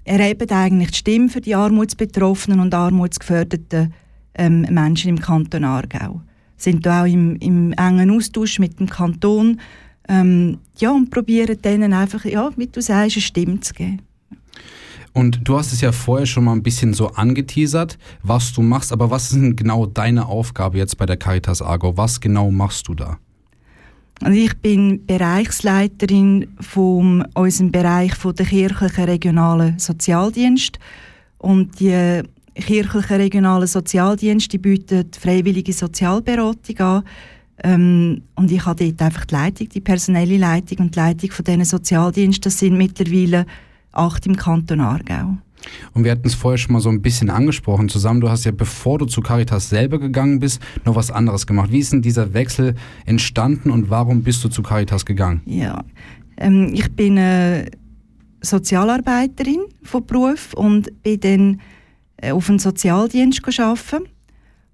erheben 0.04 0.50
eigentlich 0.50 0.90
die 0.90 0.98
Stimme 0.98 1.28
für 1.28 1.40
die 1.40 1.54
armutsbetroffenen 1.54 2.60
und 2.60 2.74
armutsgefährdeten 2.74 3.92
ähm, 4.34 4.62
Menschen 4.70 5.10
im 5.10 5.20
Kanton 5.20 5.64
Aargau. 5.64 6.22
Sind 6.56 6.84
da 6.86 7.02
auch 7.02 7.06
im, 7.06 7.36
im 7.36 7.72
engen 7.72 8.10
Austausch 8.10 8.58
mit 8.58 8.80
dem 8.80 8.88
Kanton 8.88 9.60
ähm, 10.08 10.58
ja, 10.78 10.90
und 10.90 11.10
probieren 11.10 11.60
denen 11.62 11.92
einfach, 11.92 12.24
ja, 12.24 12.50
wie 12.56 12.66
du 12.66 12.80
sagst, 12.82 13.16
eine 13.16 13.22
Stimme 13.22 13.60
zu 13.60 13.74
geben. 13.74 14.00
Und 15.14 15.48
du 15.48 15.56
hast 15.56 15.72
es 15.72 15.80
ja 15.80 15.92
vorher 15.92 16.26
schon 16.26 16.44
mal 16.44 16.52
ein 16.52 16.64
bisschen 16.64 16.92
so 16.92 17.08
angeteasert, 17.08 17.98
was 18.22 18.52
du 18.52 18.62
machst, 18.62 18.92
aber 18.92 19.10
was 19.10 19.30
ist 19.30 19.34
denn 19.34 19.54
genau 19.54 19.86
deine 19.86 20.26
Aufgabe 20.26 20.76
jetzt 20.76 20.98
bei 20.98 21.06
der 21.06 21.16
Caritas 21.16 21.62
Argo? 21.62 21.96
Was 21.96 22.20
genau 22.20 22.50
machst 22.50 22.88
du 22.88 22.94
da? 22.94 23.18
Also 24.22 24.38
ich 24.38 24.56
bin 24.58 25.06
Bereichsleiterin 25.06 26.48
von 26.60 27.26
unserem 27.34 27.70
Bereich 27.70 28.14
von 28.16 28.34
der 28.34 28.46
kirchlichen 28.46 29.04
regionalen 29.04 29.78
Sozialdienst 29.78 30.80
und 31.38 31.78
die 31.78 32.22
kirchlichen 32.54 33.16
regionalen 33.16 33.68
Sozialdienste 33.68 34.58
bieten 34.58 35.10
freiwillige 35.18 35.72
Sozialberatung 35.72 36.78
an. 36.78 37.04
Ähm, 37.62 38.22
und 38.34 38.50
ich 38.50 38.64
habe 38.66 38.84
dort 38.84 39.02
einfach 39.02 39.26
die 39.26 39.34
Leitung, 39.34 39.68
die 39.68 39.80
personelle 39.80 40.38
Leitung 40.38 40.78
und 40.78 40.94
die 40.96 40.98
Leitung 40.98 41.30
von 41.30 41.44
diesen 41.44 41.64
Sozialdiensten. 41.64 42.42
Das 42.42 42.58
sind 42.58 42.76
mittlerweile 42.76 43.46
acht 43.94 44.26
im 44.26 44.36
Kanton 44.36 44.80
Aargau. 44.80 45.38
Und 45.92 46.04
wir 46.04 46.10
hatten 46.10 46.26
es 46.26 46.34
vorher 46.34 46.58
schon 46.58 46.72
mal 46.72 46.80
so 46.80 46.90
ein 46.90 47.00
bisschen 47.00 47.30
angesprochen 47.30 47.88
zusammen. 47.88 48.20
Du 48.20 48.28
hast 48.28 48.44
ja, 48.44 48.52
bevor 48.52 48.98
du 48.98 49.06
zu 49.06 49.20
Caritas 49.20 49.68
selber 49.68 49.98
gegangen 49.98 50.38
bist, 50.38 50.60
noch 50.84 50.94
was 50.94 51.10
anderes 51.10 51.46
gemacht. 51.46 51.72
Wie 51.72 51.78
ist 51.78 51.92
denn 51.92 52.02
dieser 52.02 52.34
Wechsel 52.34 52.74
entstanden 53.06 53.70
und 53.70 53.90
warum 53.90 54.22
bist 54.22 54.44
du 54.44 54.48
zu 54.48 54.62
Caritas 54.62 55.06
gegangen? 55.06 55.40
Ja, 55.46 55.82
ähm, 56.36 56.70
ich 56.74 56.90
bin 56.92 57.16
äh, 57.16 57.70
Sozialarbeiterin 58.42 59.60
von 59.82 60.04
Beruf 60.06 60.52
und 60.54 61.02
bin 61.02 61.20
dann 61.20 61.60
äh, 62.18 62.32
auf 62.32 62.48
einen 62.48 62.58
Sozialdienst 62.58 63.42
arbeiten 63.58 64.08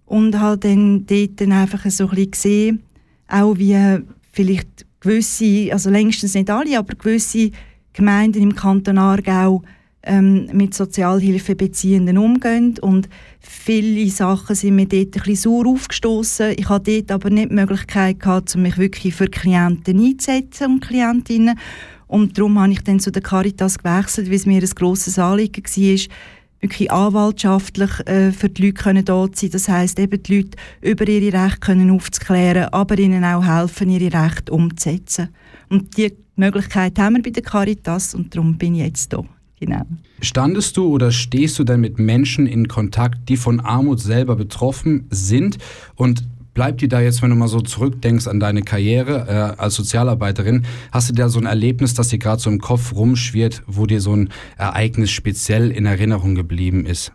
und 0.07 0.39
habe 0.39 0.59
dann 0.59 1.07
dort 1.07 1.41
dann 1.41 1.53
einfach 1.53 1.89
so 1.91 2.05
ein 2.05 2.11
bisschen 2.11 2.31
gesehen, 2.31 2.83
auch 3.29 3.57
wie 3.59 3.99
vielleicht 4.33 4.87
gewisse, 4.99 5.73
also 5.73 5.89
längstens 5.89 6.35
nicht 6.35 6.51
alle, 6.51 6.79
aber 6.79 6.95
gewisse 6.95 7.53
Gemeinden 7.93 8.43
im 8.43 8.55
Kanton 8.55 8.99
Aargau 8.99 9.63
ähm, 10.03 10.49
mit 10.53 10.75
Sozialhilfebeziehenden 10.75 12.17
umgehen 12.17 12.79
und 12.81 13.09
viele 13.41 14.09
Sachen 14.11 14.57
sind 14.57 14.77
mir 14.77 14.87
dort 14.87 15.03
ein 15.03 15.11
bisschen 15.11 15.37
sauer 15.37 15.67
aufgestoßen. 15.67 16.55
Ich 16.57 16.69
hatte 16.69 17.03
dort 17.03 17.13
aber 17.13 17.31
nicht 17.31 17.51
die 17.51 17.55
Möglichkeit 17.55 18.21
gehabt, 18.21 18.57
mich 18.57 18.79
wirklich 18.79 19.15
für 19.15 19.27
Klienten 19.27 20.03
einzusetzen 20.03 20.73
und 20.73 20.81
Klientinnen 20.81 21.59
und 22.07 22.37
darum 22.37 22.59
habe 22.59 22.73
ich 22.73 22.83
dann 22.83 22.99
zu 22.99 23.13
der 23.13 23.23
Caritas 23.23 23.79
gewechselt, 23.79 24.29
weil 24.29 24.35
es 24.35 24.47
mir 24.47 24.61
ein 24.61 24.71
grosses 24.71 25.19
Anliegen 25.19 25.63
war, 25.63 26.17
wirklich 26.61 26.91
anwaltschaftlich 26.91 27.91
äh, 28.07 28.33
für 28.33 28.49
die 28.49 28.67
Leute 28.67 28.83
können 28.83 29.05
dort 29.05 29.37
sein. 29.37 29.51
Das 29.51 29.69
heißt 29.69 29.99
eben 29.99 30.23
die 30.23 30.39
Leute 30.39 30.59
über 30.83 31.09
ihre 31.09 31.33
Rechte 31.33 31.61
können 31.61 31.91
aufzuklären, 31.91 32.69
aber 32.73 32.99
ihnen 32.99 33.25
auch 33.25 33.45
helfen, 33.45 33.91
ihre 33.91 34.13
Rechte 34.13 34.53
umzusetzen. 34.53 35.29
Und 35.69 35.97
die 35.97 36.13
Möglichkeit 36.41 36.99
haben 36.99 37.17
wir 37.17 37.23
bei 37.23 37.31
der 37.31 37.43
Caritas 37.43 38.15
und 38.15 38.35
darum 38.35 38.57
bin 38.59 38.75
ich 38.75 38.83
jetzt 38.83 39.13
hier. 39.13 39.25
Genau. 39.61 39.83
Standest 40.23 40.77
du 40.77 40.87
oder 40.87 41.13
stehst 41.13 41.59
du 41.59 41.65
denn 41.65 41.81
mit 41.81 41.99
Menschen 41.99 42.47
in 42.47 42.67
Kontakt, 42.67 43.29
die 43.29 43.37
von 43.37 43.61
Armut 43.61 44.01
selber 44.01 44.35
betroffen 44.35 45.07
sind? 45.11 45.59
Und 45.97 46.25
bleibt 46.55 46.81
dir 46.81 46.89
da 46.89 47.01
jetzt, 47.01 47.21
wenn 47.23 47.31
du 47.31 47.37
mal 47.37 47.49
so 47.49 47.61
zurückdenkst 47.61 48.27
an 48.27 48.41
deine 48.41 48.63
Karriere 48.63 49.55
äh, 49.59 49.61
als 49.61 49.75
Sozialarbeiterin, 49.75 50.65
hast 50.93 51.11
du 51.11 51.15
da 51.15 51.29
so 51.29 51.39
ein 51.39 51.47
Erlebnis, 51.47 51.93
das 51.93 52.09
dir 52.09 52.19
gerade 52.19 52.41
so 52.41 52.51
im 52.51 52.59
Kopf 52.59 52.95
rumschwirrt, 52.95 53.63
wo 53.67 53.85
dir 53.85 54.01
so 54.01 54.17
ein 54.17 54.31
Ereignis 54.57 55.11
speziell 55.11 55.71
in 55.71 55.85
Erinnerung 55.85 56.35
geblieben 56.35 56.87
ist? 56.87 57.13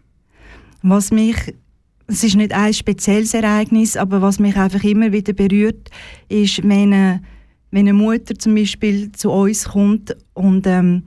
Was 0.83 1.11
mich 1.11 1.55
es 2.07 2.23
ist 2.23 2.35
nicht 2.35 2.53
ein 2.53 2.71
spezielles 2.71 3.33
Ereignis, 3.33 3.97
aber 3.97 4.21
was 4.21 4.37
mich 4.37 4.55
einfach 4.55 4.83
immer 4.83 5.11
wieder 5.11 5.33
berührt, 5.33 5.89
ist, 6.29 6.61
wenn 6.63 7.19
wenn 7.75 7.89
eine 7.89 7.93
Mutter 7.93 8.35
zum 8.35 8.55
Beispiel 8.55 9.11
zu 9.11 9.29
uns 9.29 9.65
kommt 9.65 10.15
und 10.33 10.65
ähm, 10.65 11.03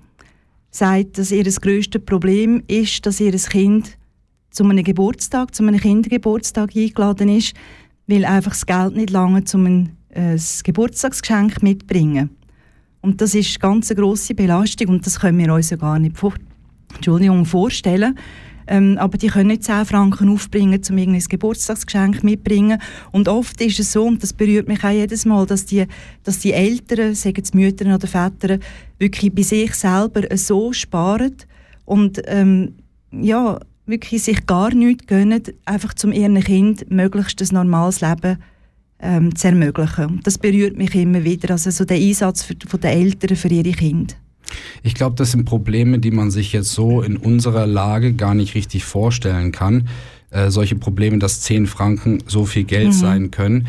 sagt, 0.70 1.16
dass 1.16 1.32
ihr 1.32 1.42
das 1.42 1.62
größte 1.62 1.98
Problem 1.98 2.62
ist, 2.66 3.06
dass 3.06 3.20
ihr 3.20 3.32
Kind 3.32 3.96
zu 4.50 4.64
einem 4.64 4.84
Geburtstag, 4.84 5.54
zu 5.54 5.62
einem 5.62 5.80
Kindergeburtstag 5.80 6.76
eingeladen 6.76 7.30
ist, 7.30 7.54
weil 8.06 8.26
einfach 8.26 8.50
das 8.50 8.66
Geld 8.66 8.96
nicht 8.96 9.08
lange 9.08 9.42
um 9.54 9.64
ein, 9.64 9.96
äh, 10.10 10.36
Geburtstagsgeschenk 10.62 11.62
mitbringen. 11.62 12.36
Und 13.00 13.22
das 13.22 13.34
ist 13.34 13.62
eine 13.62 13.72
ganz 13.72 13.88
grosse 13.88 14.34
Belastung 14.34 14.88
und 14.88 15.06
das 15.06 15.20
können 15.20 15.38
wir 15.38 15.54
uns 15.54 15.70
ja 15.70 15.78
gar 15.78 15.98
nicht 15.98 16.18
vor 16.18 16.34
Entschuldigung, 16.94 17.46
vorstellen. 17.46 18.14
Ähm, 18.68 18.98
aber 18.98 19.16
die 19.16 19.28
können 19.28 19.48
nicht 19.48 19.64
10 19.64 19.86
Franken 19.86 20.28
aufbringen, 20.28 20.80
um 20.90 20.98
irgendein 20.98 21.24
Geburtstagsgeschenk 21.28 22.22
mitzubringen. 22.22 22.80
Und 23.10 23.26
oft 23.26 23.60
ist 23.62 23.80
es 23.80 23.92
so, 23.92 24.04
und 24.04 24.22
das 24.22 24.34
berührt 24.34 24.68
mich 24.68 24.84
auch 24.84 24.90
jedes 24.90 25.24
Mal, 25.24 25.46
dass 25.46 25.64
die, 25.64 25.86
dass 26.22 26.40
die 26.40 26.52
Eltern, 26.52 27.14
sagen 27.14 27.42
es 27.42 27.54
Mütter 27.54 27.94
oder 27.94 28.06
Väter, 28.06 28.58
wirklich 28.98 29.34
bei 29.34 29.42
sich 29.42 29.74
selber 29.74 30.22
so 30.36 30.72
sparen 30.72 31.36
und 31.86 32.20
ähm, 32.26 32.74
ja, 33.10 33.58
wirklich 33.86 34.22
sich 34.22 34.44
gar 34.44 34.74
nichts 34.74 35.06
gönnen, 35.06 35.42
einfach 35.64 35.94
um 36.04 36.12
ihren 36.12 36.38
Kind 36.40 36.90
möglichst 36.90 37.40
ein 37.40 37.54
normales 37.54 38.02
Leben 38.02 38.36
ähm, 39.00 39.34
zu 39.34 39.48
ermöglichen. 39.48 40.20
Das 40.24 40.36
berührt 40.36 40.76
mich 40.76 40.94
immer 40.94 41.24
wieder, 41.24 41.52
also 41.52 41.70
so 41.70 41.86
der 41.86 41.96
Einsatz 41.96 42.42
für, 42.42 42.54
von 42.66 42.80
den 42.80 42.90
Eltern 42.90 43.36
für 43.36 43.48
ihre 43.48 43.72
Kinder. 43.72 44.14
Ich 44.82 44.94
glaube, 44.94 45.16
das 45.16 45.32
sind 45.32 45.44
Probleme, 45.44 45.98
die 45.98 46.10
man 46.10 46.30
sich 46.30 46.52
jetzt 46.52 46.72
so 46.72 47.02
in 47.02 47.16
unserer 47.16 47.66
Lage 47.66 48.12
gar 48.12 48.34
nicht 48.34 48.54
richtig 48.54 48.84
vorstellen 48.84 49.52
kann. 49.52 49.88
Äh, 50.30 50.50
solche 50.50 50.76
Probleme, 50.76 51.18
dass 51.18 51.40
10 51.40 51.66
Franken 51.66 52.22
so 52.26 52.44
viel 52.44 52.64
Geld 52.64 52.88
mhm. 52.88 52.92
sein 52.92 53.30
können. 53.30 53.66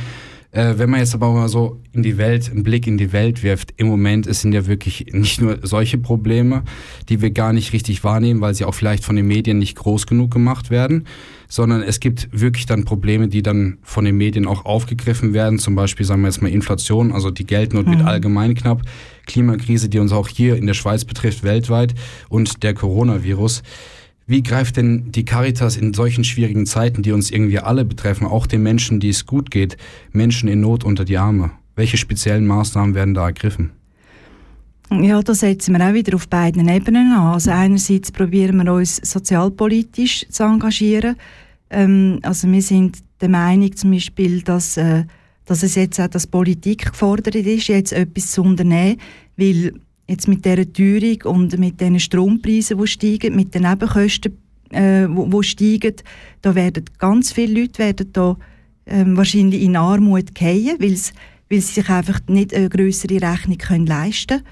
Äh, 0.52 0.74
wenn 0.78 0.90
man 0.90 1.00
jetzt 1.00 1.14
aber 1.14 1.32
mal 1.32 1.48
so 1.48 1.80
in 1.94 2.02
die 2.02 2.18
Welt, 2.18 2.50
einen 2.50 2.64
Blick 2.64 2.88
in 2.88 2.98
die 2.98 3.14
Welt 3.14 3.44
wirft, 3.44 3.74
im 3.78 3.88
Moment 3.88 4.26
es 4.26 4.42
sind 4.42 4.54
ja 4.54 4.66
wirklich 4.66 5.06
nicht 5.12 5.40
nur 5.40 5.60
solche 5.62 6.00
Probleme, 6.00 6.64
die 7.08 7.22
wir 7.22 7.30
gar 7.30 7.54
nicht 7.54 7.72
richtig 7.72 8.04
wahrnehmen, 8.04 8.42
weil 8.42 8.56
sie 8.56 8.66
auch 8.66 8.74
vielleicht 8.74 9.04
von 9.04 9.16
den 9.16 9.28
Medien 9.28 9.60
nicht 9.60 9.76
groß 9.78 10.08
genug 10.08 10.32
gemacht 10.32 10.72
werden, 10.72 11.06
sondern 11.48 11.84
es 11.84 12.00
gibt 12.00 12.30
wirklich 12.32 12.66
dann 12.66 12.84
Probleme, 12.84 13.28
die 13.28 13.44
dann 13.44 13.78
von 13.84 14.06
den 14.06 14.18
Medien 14.18 14.48
auch 14.48 14.66
aufgegriffen 14.66 15.34
werden, 15.34 15.60
zum 15.60 15.76
Beispiel 15.76 16.06
sagen 16.06 16.22
wir 16.22 16.30
jetzt 16.30 16.42
mal 16.42 16.50
Inflation, 16.50 17.12
also 17.12 17.30
die 17.30 17.46
Geldnot 17.46 17.86
mhm. 17.86 17.92
wird 17.92 18.08
allgemein 18.08 18.56
knapp, 18.56 18.82
Klimakrise, 19.28 19.88
die 19.88 20.00
uns 20.00 20.12
auch 20.12 20.28
hier 20.28 20.56
in 20.56 20.66
der 20.66 20.74
Schweiz 20.74 21.06
betrifft, 21.06 21.44
weltweit 21.44 21.94
und 22.28 22.64
der 22.64 22.74
Coronavirus. 22.74 23.62
Wie 24.30 24.44
greift 24.44 24.78
denn 24.78 25.12
die 25.12 25.26
Caritas 25.26 25.76
in 25.76 25.92
solchen 25.92 26.24
schwierigen 26.24 26.68
Zeiten, 26.68 27.02
die 27.02 27.14
uns 27.14 27.32
irgendwie 27.32 27.58
alle 27.58 27.84
betreffen, 27.84 28.28
auch 28.28 28.46
den 28.46 28.62
Menschen, 28.62 29.00
die 29.00 29.10
es 29.10 29.26
gut 29.26 29.50
geht, 29.50 29.76
Menschen 30.12 30.48
in 30.48 30.62
Not 30.62 30.84
unter 30.84 31.04
die 31.04 31.18
Arme? 31.18 31.50
Welche 31.76 31.98
speziellen 31.98 32.46
Maßnahmen 32.46 32.94
werden 32.94 33.16
da 33.16 33.26
ergriffen? 33.26 33.72
Ja, 34.92 35.20
da 35.24 35.34
setzen 35.34 35.76
wir 35.76 35.84
auch 35.84 35.96
wieder 35.96 36.16
auf 36.16 36.28
beiden 36.28 36.70
Ebenen 36.70 37.12
an. 37.12 37.34
Also 37.34 37.50
einerseits 37.50 38.12
probieren 38.12 38.64
wir 38.64 38.72
uns 38.72 38.98
sozialpolitisch 38.98 40.28
zu 40.30 40.44
engagieren. 40.44 41.16
Ähm, 41.72 42.20
also 42.22 42.52
wir 42.52 42.62
sind 42.62 43.00
der 43.22 43.30
Meinung 43.30 43.76
zum 43.76 43.90
Beispiel, 43.90 44.44
dass, 44.44 44.78
äh, 44.78 45.06
dass 45.46 45.64
es 45.64 45.74
jetzt 45.74 46.00
auch 46.00 46.08
dass 46.08 46.28
Politik 46.28 46.92
gefordert 46.92 47.34
ist, 47.34 47.68
jetzt 47.68 47.94
etwas 47.94 48.34
zu 48.34 48.44
unternehmen, 48.44 48.98
weil 49.38 49.74
jetzt 50.10 50.28
mit 50.28 50.44
dieser 50.44 50.72
Teuerung 50.74 51.22
und 51.24 51.58
mit 51.60 51.80
den 51.80 52.00
Strompreisen, 52.00 52.78
die 52.78 52.88
steigen, 52.88 53.36
mit 53.36 53.54
den 53.54 53.64
Nebenkosten, 53.64 54.38
äh, 54.72 55.08
wo, 55.08 55.42
steigen, 55.44 55.96
da 56.42 56.56
werden 56.56 56.86
ganz 56.98 57.32
viele 57.32 57.62
Leute 57.62 57.80
werden 57.80 58.12
da, 58.12 58.36
ähm, 58.88 59.16
wahrscheinlich 59.16 59.62
in 59.62 59.76
Armut 59.76 60.38
fallen, 60.38 60.80
weil 60.80 60.96
sie 60.96 61.60
sich 61.60 61.90
einfach 61.90 62.22
nicht 62.28 62.54
eine 62.54 62.70
größere 62.70 63.22
Rechnung 63.22 63.58
können 63.58 63.86
leisten 63.86 64.28
können. 64.28 64.44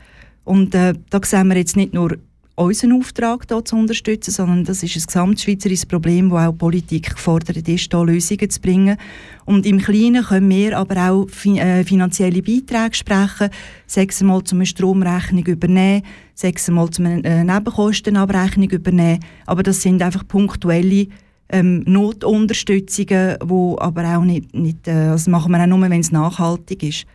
Und 0.44 0.76
äh, 0.76 0.94
da 1.10 1.20
sehen 1.24 1.48
wir 1.50 1.58
jetzt 1.58 1.76
nicht 1.76 1.94
nur 1.94 2.18
unseren 2.58 2.94
Auftrag 2.94 3.46
hier 3.48 3.64
zu 3.64 3.76
unterstützen, 3.76 4.32
sondern 4.32 4.64
das 4.64 4.82
ist 4.82 4.96
ein 4.96 5.06
gesamtschweizerisches 5.06 5.86
Problem, 5.86 6.32
wo 6.32 6.38
auch 6.38 6.58
Politik 6.58 7.16
gefordert 7.16 7.68
ist, 7.68 7.92
hier 7.92 8.04
Lösungen 8.04 8.50
zu 8.50 8.60
bringen. 8.60 8.98
Und 9.46 9.66
im 9.66 9.78
Kleinen 9.80 10.24
können 10.24 10.50
wir 10.50 10.78
aber 10.78 11.12
auch 11.12 11.28
äh, 11.46 11.84
finanzielle 11.84 12.42
Beiträge 12.42 12.96
sprechen, 12.96 13.50
sechs 13.86 14.22
Mal 14.24 14.44
zum 14.44 14.66
Stromrechnung 14.66 15.46
übernehmen, 15.46 16.02
sechs 16.34 16.68
Mal 16.70 16.90
zum 16.90 17.06
äh, 17.06 17.44
Nebenkostenabrechnung 17.44 18.70
übernehmen. 18.72 19.24
Aber 19.46 19.62
das 19.62 19.84
sind 19.84 20.02
einfach 20.02 20.28
punktuelle 20.28 21.08
ähm, 21.50 21.84
Notunterstützungen, 21.86 23.38
wo 23.44 23.78
aber 23.80 24.18
auch 24.18 24.24
nicht, 24.24 24.56
nicht 24.56 24.88
äh, 24.88 25.10
das 25.10 25.28
machen 25.28 25.52
wir 25.52 25.62
auch 25.62 25.68
nur, 25.68 25.82
wenn 25.82 26.02
es 26.02 26.12
nachhaltig 26.12 26.82
ist. 26.82 27.06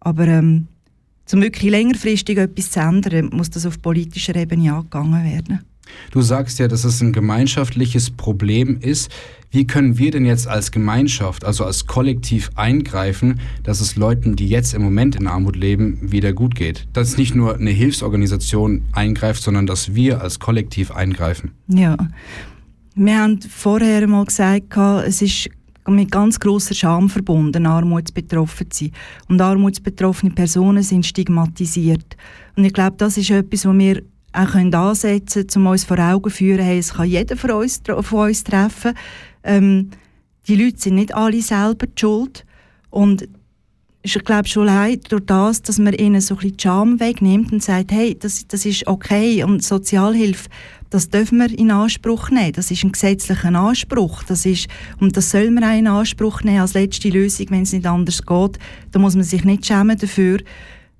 Aber 0.00 0.26
ähm, 0.26 0.68
um 1.34 1.42
wirklich 1.42 1.70
längerfristig 1.70 2.38
etwas 2.38 2.70
zu 2.70 2.80
ändern, 2.80 3.30
muss 3.32 3.50
das 3.50 3.66
auf 3.66 3.80
politischer 3.80 4.36
Ebene 4.36 4.72
angegangen 4.72 5.24
werden. 5.24 5.60
Du 6.10 6.22
sagst 6.22 6.58
ja, 6.58 6.68
dass 6.68 6.84
es 6.84 7.00
ein 7.00 7.12
gemeinschaftliches 7.12 8.10
Problem 8.10 8.78
ist. 8.80 9.10
Wie 9.50 9.66
können 9.66 9.98
wir 9.98 10.10
denn 10.10 10.24
jetzt 10.24 10.48
als 10.48 10.70
Gemeinschaft, 10.70 11.44
also 11.44 11.64
als 11.64 11.86
Kollektiv 11.86 12.50
eingreifen, 12.54 13.40
dass 13.62 13.80
es 13.80 13.96
Leuten, 13.96 14.34
die 14.36 14.48
jetzt 14.48 14.72
im 14.72 14.82
Moment 14.82 15.16
in 15.16 15.26
Armut 15.26 15.56
leben, 15.56 15.98
wieder 16.00 16.32
gut 16.32 16.54
geht? 16.54 16.86
Dass 16.94 17.18
nicht 17.18 17.34
nur 17.34 17.56
eine 17.56 17.70
Hilfsorganisation 17.70 18.82
eingreift, 18.92 19.42
sondern 19.42 19.66
dass 19.66 19.94
wir 19.94 20.22
als 20.22 20.38
Kollektiv 20.38 20.90
eingreifen. 20.90 21.50
Ja, 21.68 21.96
wir 22.94 23.18
haben 23.18 23.40
vorher 23.42 24.06
mal 24.06 24.24
gesagt, 24.24 24.76
es 25.06 25.22
ist 25.22 25.50
mit 25.88 26.10
ganz 26.10 26.38
grosser 26.38 26.74
Scham 26.74 27.08
verbunden, 27.08 27.66
armutsbetroffen 27.66 28.70
zu 28.70 28.84
sein. 28.84 28.92
Und 29.28 29.40
armutsbetroffene 29.40 30.32
Personen 30.32 30.82
sind 30.82 31.06
stigmatisiert. 31.06 32.16
Und 32.56 32.64
ich 32.64 32.72
glaube, 32.72 32.96
das 32.98 33.16
ist 33.16 33.30
etwas, 33.30 33.66
was 33.66 33.78
wir 33.78 34.02
auch 34.32 34.54
ansetzen 34.54 35.46
können, 35.46 35.66
um 35.66 35.72
uns 35.72 35.84
vor 35.84 35.98
Augen 35.98 36.30
zu 36.30 36.36
führen, 36.36 36.64
hey, 36.64 36.78
es 36.78 36.94
kann 36.94 37.08
jeder 37.08 37.36
von 37.36 37.50
uns, 37.50 37.82
von 37.84 38.28
uns 38.28 38.44
treffen. 38.44 38.94
Ähm, 39.42 39.90
die 40.48 40.56
Leute 40.56 40.78
sind 40.78 40.94
nicht 40.94 41.14
alle 41.14 41.42
selber 41.42 41.86
die 41.86 42.00
schuld. 42.00 42.44
Und 42.90 43.28
ich 44.02 44.14
glaube 44.24 44.48
schon 44.48 44.66
leid 44.66 45.12
durch 45.12 45.24
das, 45.26 45.62
dass 45.62 45.78
man 45.78 45.94
ihnen 45.94 46.20
so 46.20 46.34
ein 46.34 46.38
bisschen 46.38 46.56
die 46.56 46.62
Scham 46.62 47.00
wegnimmt 47.00 47.52
und 47.52 47.62
sagt, 47.62 47.92
hey, 47.92 48.16
das, 48.18 48.46
das 48.48 48.66
ist 48.66 48.86
okay 48.86 49.44
und 49.44 49.62
Sozialhilfe 49.62 50.48
das 50.92 51.08
dürfen 51.08 51.38
wir 51.38 51.58
in 51.58 51.70
Anspruch 51.70 52.28
nehmen. 52.28 52.52
Das 52.52 52.70
ist 52.70 52.84
ein 52.84 52.92
gesetzlicher 52.92 53.54
Anspruch. 53.54 54.24
Das 54.24 54.44
ist, 54.44 54.68
und 55.00 55.16
das 55.16 55.30
soll 55.30 55.50
man 55.50 55.64
auch 55.64 55.76
in 55.76 55.86
Anspruch 55.86 56.42
nehmen 56.42 56.60
als 56.60 56.74
letzte 56.74 57.08
Lösung, 57.08 57.46
wenn 57.48 57.62
es 57.62 57.72
nicht 57.72 57.86
anders 57.86 58.20
geht. 58.20 58.58
Da 58.90 58.98
muss 58.98 59.14
man 59.14 59.24
sich 59.24 59.42
nicht 59.44 59.64
schämen 59.64 59.96
dafür. 59.96 60.40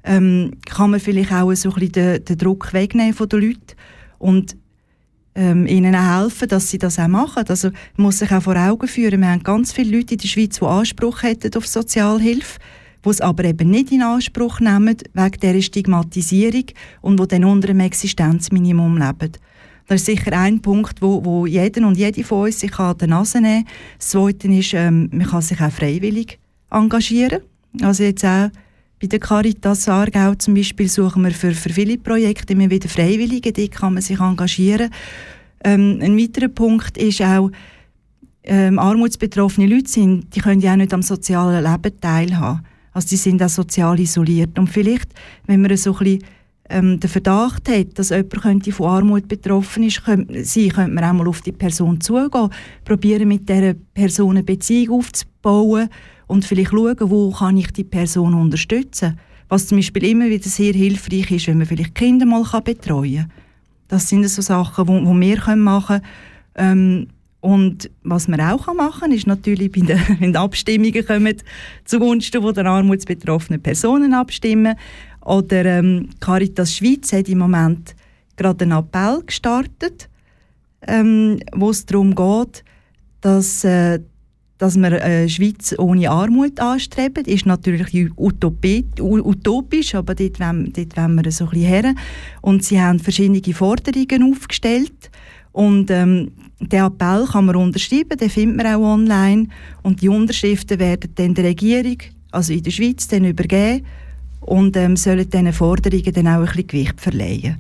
Ähm, 0.03 0.53
kann 0.65 0.91
man 0.91 0.99
vielleicht 0.99 1.31
auch 1.31 1.53
so 1.53 1.69
ein 1.69 1.75
bisschen 1.75 1.93
den, 1.93 2.25
den 2.25 2.39
Druck 2.39 2.73
wegnehmen 2.73 3.13
von 3.13 3.29
den 3.29 3.41
Leuten 3.43 3.77
und 4.19 4.57
ähm, 5.35 5.67
ihnen 5.67 5.95
auch 5.95 6.23
helfen, 6.23 6.49
dass 6.49 6.71
sie 6.71 6.79
das 6.79 6.99
auch 6.99 7.09
machen. 7.09 7.45
Also 7.47 7.69
man 7.97 8.07
muss 8.07 8.19
sich 8.19 8.33
auch 8.33 8.43
vor 8.43 8.57
Augen 8.57 8.89
führen, 8.89 9.21
wir 9.21 9.29
haben 9.29 9.43
ganz 9.43 9.73
viele 9.73 9.99
Leute 9.99 10.15
in 10.15 10.21
der 10.21 10.29
Schweiz, 10.29 10.59
die 10.59 10.65
Anspruch 10.65 11.23
hätten 11.23 11.55
auf 11.55 11.67
Sozialhilfe, 11.67 12.59
die 13.05 13.09
es 13.09 13.21
aber 13.21 13.45
eben 13.45 13.71
nicht 13.71 13.93
in 13.93 14.03
Anspruch 14.03 14.61
nehmen, 14.61 14.97
wegen 15.13 15.41
dieser 15.41 15.63
Stigmatisierung 15.63 16.65
und 17.01 17.21
die 17.21 17.29
dann 17.29 17.45
unter 17.45 17.71
einem 17.71 17.81
Existenzminimum 17.81 18.99
leben. 18.99 19.33
Das 19.87 20.01
ist 20.01 20.07
sicher 20.07 20.33
ein 20.39 20.61
Punkt, 20.61 21.03
wo, 21.03 21.25
wo 21.25 21.47
jeder 21.47 21.87
und 21.87 21.99
jede 21.99 22.25
von 22.25 22.47
uns 22.47 22.61
sich 22.61 22.79
an 22.79 22.97
die 22.99 23.07
Nase 23.07 23.41
nehmen 23.41 23.65
kann. 23.65 23.75
Das 23.99 24.09
Zweite 24.11 24.49
ist, 24.49 24.75
ähm, 24.75 25.11
man 25.13 25.27
kann 25.27 25.43
sich 25.43 25.61
auch 25.61 25.73
freiwillig 25.73 26.39
engagieren. 26.71 27.43
Also 27.81 28.05
jetzt 28.05 28.25
auch 28.25 28.51
bei 29.01 29.09
der 29.09 29.19
Caritas 29.19 29.89
Aargau 29.89 30.35
zum 30.37 30.55
Beispiel 30.55 30.89
suchen 30.89 31.25
wir 31.25 31.33
für, 31.33 31.53
für 31.53 31.71
viele 31.71 31.99
Projekte 31.99 32.53
immer 32.53 32.71
wieder 32.71 32.89
Freiwillige, 32.89 33.53
die 33.53 33.69
kann 33.69 33.95
man 33.95 34.03
sich 34.03 34.21
engagieren. 34.21 34.91
Ähm, 35.65 35.99
ein 36.01 36.17
weiterer 36.17 36.49
Punkt 36.49 36.97
ist 36.97 37.21
auch, 37.21 37.51
ähm, 38.45 38.79
armutsbetroffene 38.79 39.67
Leute 39.67 39.89
sind, 39.89 40.35
die 40.35 40.41
können 40.41 40.61
ja 40.61 40.73
auch 40.73 40.77
nicht 40.77 40.95
am 40.95 41.03
sozialen 41.03 41.65
Leben 41.65 42.01
teilhaben. 42.01 42.63
Also 42.93 43.09
die 43.09 43.17
sind 43.17 43.43
auch 43.43 43.49
sozial 43.49 43.99
isoliert. 43.99 44.59
Und 44.59 44.69
vielleicht, 44.69 45.13
wenn 45.47 45.67
wir 45.67 45.77
so 45.77 45.93
ein 45.93 45.99
bisschen 45.99 46.25
ähm, 46.69 47.01
den 47.01 47.11
Verdacht 47.11 47.69
hat, 47.69 47.99
dass 47.99 48.11
jemand 48.11 48.43
könnte 48.43 48.73
von 48.73 48.89
Armut 48.89 49.29
betroffen 49.29 49.83
ist, 49.85 50.05
könnte, 50.05 50.45
sein, 50.45 50.71
könnte 50.71 50.93
man 50.93 51.05
auch 51.05 51.13
mal 51.13 51.29
auf 51.29 51.41
die 51.43 51.53
Person 51.53 52.01
zugehen, 52.01 52.51
probieren 52.85 53.29
mit 53.29 53.49
dieser 53.49 53.75
Person 53.95 54.37
eine 54.37 54.45
Beziehung 54.45 54.99
aufzubauen 54.99 55.89
und 56.27 56.45
vielleicht 56.45 56.71
schauen, 56.71 56.97
wo 57.01 57.31
kann 57.31 57.57
ich 57.57 57.73
die 57.73 57.85
Person 57.85 58.35
unterstützen. 58.35 59.19
Was 59.49 59.67
zum 59.67 59.79
Beispiel 59.79 60.05
immer 60.05 60.31
wieder 60.31 60.49
sehr 60.49 60.73
hilfreich 60.73 61.31
ist, 61.31 61.47
wenn 61.47 61.59
man 61.59 61.67
vielleicht 61.67 61.95
Kinder 61.95 62.25
mal 62.25 62.43
betreuen 62.65 63.17
kann. 63.17 63.33
Das 63.89 64.09
sind 64.09 64.27
so 64.27 64.41
Sachen, 64.41 64.87
die 64.87 64.95
wir 64.95 65.57
machen 65.57 66.01
können. 66.01 66.03
Ähm, 66.55 67.09
und 67.43 67.91
was 68.05 68.29
man 68.29 68.41
auch 68.41 68.73
machen 68.73 69.01
kann, 69.01 69.13
ist 69.13 69.27
natürlich, 69.27 69.73
bei 69.73 69.81
den, 69.81 70.01
wenn 70.21 70.37
Abstimmungen 70.37 71.05
kommen, 71.05 71.35
zugunsten 71.85 72.55
der 72.55 72.67
armutsbetroffenen 72.67 73.61
Personen 73.61 74.15
abstimmen. 74.15 74.77
Oder 75.25 75.65
ähm, 75.65 76.11
Caritas 76.21 76.77
Schweiz 76.77 77.13
hat 77.13 77.29
im 77.29 77.39
Moment 77.39 77.97
gerade 78.37 78.65
einen 78.65 78.79
Appell 78.79 79.23
gestartet, 79.27 80.09
ähm, 80.87 81.41
wo 81.53 81.71
es 81.71 81.85
darum 81.85 82.15
geht, 82.15 82.63
dass, 83.23 83.65
äh, 83.65 83.99
dass 84.59 84.77
wir 84.77 85.03
eine 85.03 85.29
Schweiz 85.29 85.75
ohne 85.79 86.11
Armut 86.11 86.61
anstreben. 86.61 87.25
Das 87.25 87.35
ist 87.35 87.47
natürlich 87.47 88.13
Utopie, 88.17 88.87
utopisch, 89.01 89.97
aber 89.97 90.15
dort 90.15 90.39
wollen, 90.39 90.73
dort 90.73 90.97
wollen 90.97 91.25
wir 91.25 91.33
so 91.33 91.47
ein 91.47 91.51
bisschen 91.51 91.67
her. 91.67 91.95
Und 92.41 92.63
sie 92.63 92.81
haben 92.81 93.01
verschiedene 93.01 93.43
Forderungen 93.53 94.33
aufgestellt. 94.33 95.11
Und 95.53 95.91
ähm, 95.91 96.33
den 96.61 96.85
Appell 96.85 97.27
kann 97.31 97.47
man 97.47 97.57
unterschreiben, 97.57 98.17
den 98.19 98.31
findet 98.31 98.57
man 98.57 98.67
auch 98.67 98.95
online. 98.95 99.49
Und 99.83 100.01
die 100.01 100.09
Unterschriften 100.09 100.79
werden 100.79 101.11
dann 101.15 101.35
der 101.35 101.45
Regierung, 101.45 101.99
also 102.31 102.53
in 102.53 102.63
der 102.63 102.71
Schweiz, 102.71 103.07
dann 103.09 103.25
übergeben 103.25 103.85
und 104.41 104.77
ähm, 104.77 104.97
sollen 104.97 105.29
diesen 105.29 105.53
Forderungen 105.53 106.13
dann 106.13 106.29
auch 106.29 106.41
ein 106.41 106.47
bisschen 106.47 106.67
Gewicht 106.67 107.01
verleihen. 107.01 107.59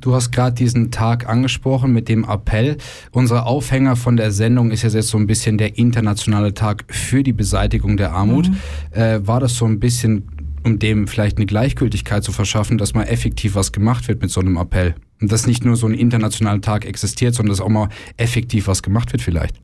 Du 0.00 0.14
hast 0.14 0.30
gerade 0.30 0.54
diesen 0.54 0.90
Tag 0.90 1.28
angesprochen 1.28 1.92
mit 1.92 2.08
dem 2.08 2.24
Appell. 2.24 2.76
Unser 3.12 3.46
Aufhänger 3.46 3.96
von 3.96 4.16
der 4.16 4.30
Sendung 4.30 4.70
ist 4.70 4.82
jetzt 4.82 5.08
so 5.08 5.16
ein 5.16 5.26
bisschen 5.26 5.56
der 5.56 5.78
internationale 5.78 6.52
Tag 6.52 6.84
für 6.88 7.22
die 7.22 7.32
Beseitigung 7.32 7.96
der 7.96 8.12
Armut. 8.12 8.50
Mhm. 8.50 8.56
Äh, 8.90 9.26
war 9.26 9.40
das 9.40 9.56
so 9.56 9.64
ein 9.64 9.80
bisschen, 9.80 10.28
um 10.64 10.78
dem 10.78 11.06
vielleicht 11.06 11.38
eine 11.38 11.46
Gleichgültigkeit 11.46 12.22
zu 12.22 12.32
verschaffen, 12.32 12.76
dass 12.76 12.94
mal 12.94 13.04
effektiv 13.04 13.54
was 13.54 13.72
gemacht 13.72 14.06
wird 14.08 14.20
mit 14.20 14.30
so 14.30 14.40
einem 14.40 14.56
Appell? 14.58 14.94
Dass 15.20 15.46
nicht 15.46 15.64
nur 15.64 15.76
so 15.76 15.86
ein 15.86 15.94
internationaler 15.94 16.60
Tag 16.60 16.84
existiert, 16.84 17.34
sondern 17.34 17.50
dass 17.50 17.60
auch 17.60 17.68
mal 17.68 17.88
effektiv 18.16 18.66
was 18.66 18.82
gemacht 18.82 19.12
wird 19.12 19.22
vielleicht? 19.22 19.60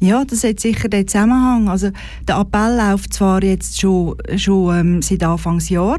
Ja, 0.00 0.24
das 0.24 0.44
hat 0.44 0.60
sicher 0.60 0.88
den 0.88 1.06
Zusammenhang. 1.06 1.68
Also 1.68 1.90
der 2.26 2.38
Appell 2.38 2.76
läuft 2.76 3.12
zwar 3.12 3.42
jetzt 3.44 3.78
schon, 3.78 4.16
schon 4.36 4.78
ähm, 4.78 5.02
seit 5.02 5.22
Anfangsjahr, 5.22 5.98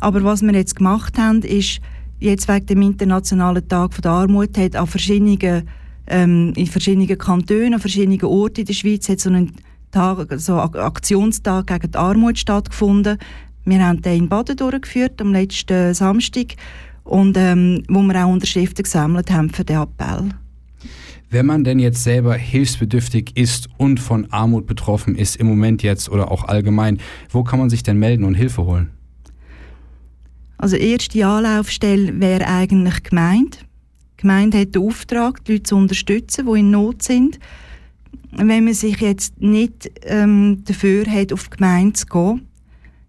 aber 0.00 0.24
was 0.24 0.42
wir 0.42 0.52
jetzt 0.52 0.74
gemacht 0.74 1.16
haben, 1.16 1.42
ist 1.42 1.80
jetzt 2.18 2.48
wegen 2.48 2.66
dem 2.66 2.82
Internationalen 2.82 3.66
Tag 3.68 4.00
der 4.02 4.10
Armut 4.10 4.58
hat 4.58 4.74
an 4.74 4.86
verschiedenen, 4.88 5.68
ähm, 6.08 6.52
in 6.56 6.66
verschiedenen 6.66 7.16
Kantonen, 7.16 7.74
an 7.74 7.80
verschiedenen 7.80 8.22
Orten 8.24 8.60
in 8.60 8.66
der 8.66 8.72
Schweiz 8.72 9.08
hat 9.08 9.20
so 9.20 9.30
ein 9.30 9.52
Tag, 9.92 10.26
so 10.38 10.56
Aktionstag 10.56 11.68
gegen 11.68 11.92
die 11.92 11.98
Armut 11.98 12.38
stattgefunden. 12.38 13.18
Wir 13.64 13.86
haben 13.86 14.02
den 14.02 14.24
in 14.24 14.28
Baden 14.28 14.56
durchgeführt 14.56 15.20
am 15.20 15.32
letzten 15.32 15.94
Samstag 15.94 16.54
und 17.06 17.36
ähm, 17.36 17.82
wo 17.88 18.02
wir 18.02 18.24
auch 18.24 18.32
Unterschriften 18.32 18.82
gesammelt 18.82 19.30
haben 19.30 19.50
für 19.50 19.64
den 19.64 19.78
Appell. 19.78 20.28
Wenn 21.30 21.46
man 21.46 21.64
denn 21.64 21.78
jetzt 21.78 22.04
selber 22.04 22.34
hilfsbedürftig 22.34 23.36
ist 23.36 23.68
und 23.78 23.98
von 23.98 24.30
Armut 24.30 24.66
betroffen 24.66 25.16
ist, 25.16 25.36
im 25.36 25.46
Moment 25.46 25.82
jetzt 25.82 26.08
oder 26.08 26.30
auch 26.30 26.44
allgemein, 26.44 26.98
wo 27.30 27.42
kann 27.42 27.58
man 27.58 27.70
sich 27.70 27.82
denn 27.82 27.98
melden 27.98 28.24
und 28.24 28.34
Hilfe 28.34 28.64
holen? 28.64 28.90
Also 30.58 30.76
erste 30.76 31.26
Anlaufstelle 31.26 32.18
wäre 32.20 32.46
eigentlich 32.46 33.00
die 33.00 33.10
Gemeinde. 33.10 33.58
Die 34.16 34.22
Gemeinde 34.22 34.60
hat 34.60 34.74
den 34.74 34.82
Auftrag, 34.82 35.44
die 35.44 35.52
Leute 35.52 35.64
zu 35.64 35.76
unterstützen, 35.76 36.46
die 36.46 36.60
in 36.60 36.70
Not 36.70 37.02
sind. 37.02 37.38
Wenn 38.32 38.64
man 38.64 38.74
sich 38.74 39.00
jetzt 39.00 39.40
nicht 39.40 39.90
ähm, 40.04 40.62
dafür 40.64 41.06
hat, 41.06 41.32
auf 41.32 41.48
die 41.48 41.56
Gemeinde 41.56 41.92
zu 41.94 42.06
gehen, 42.06 42.48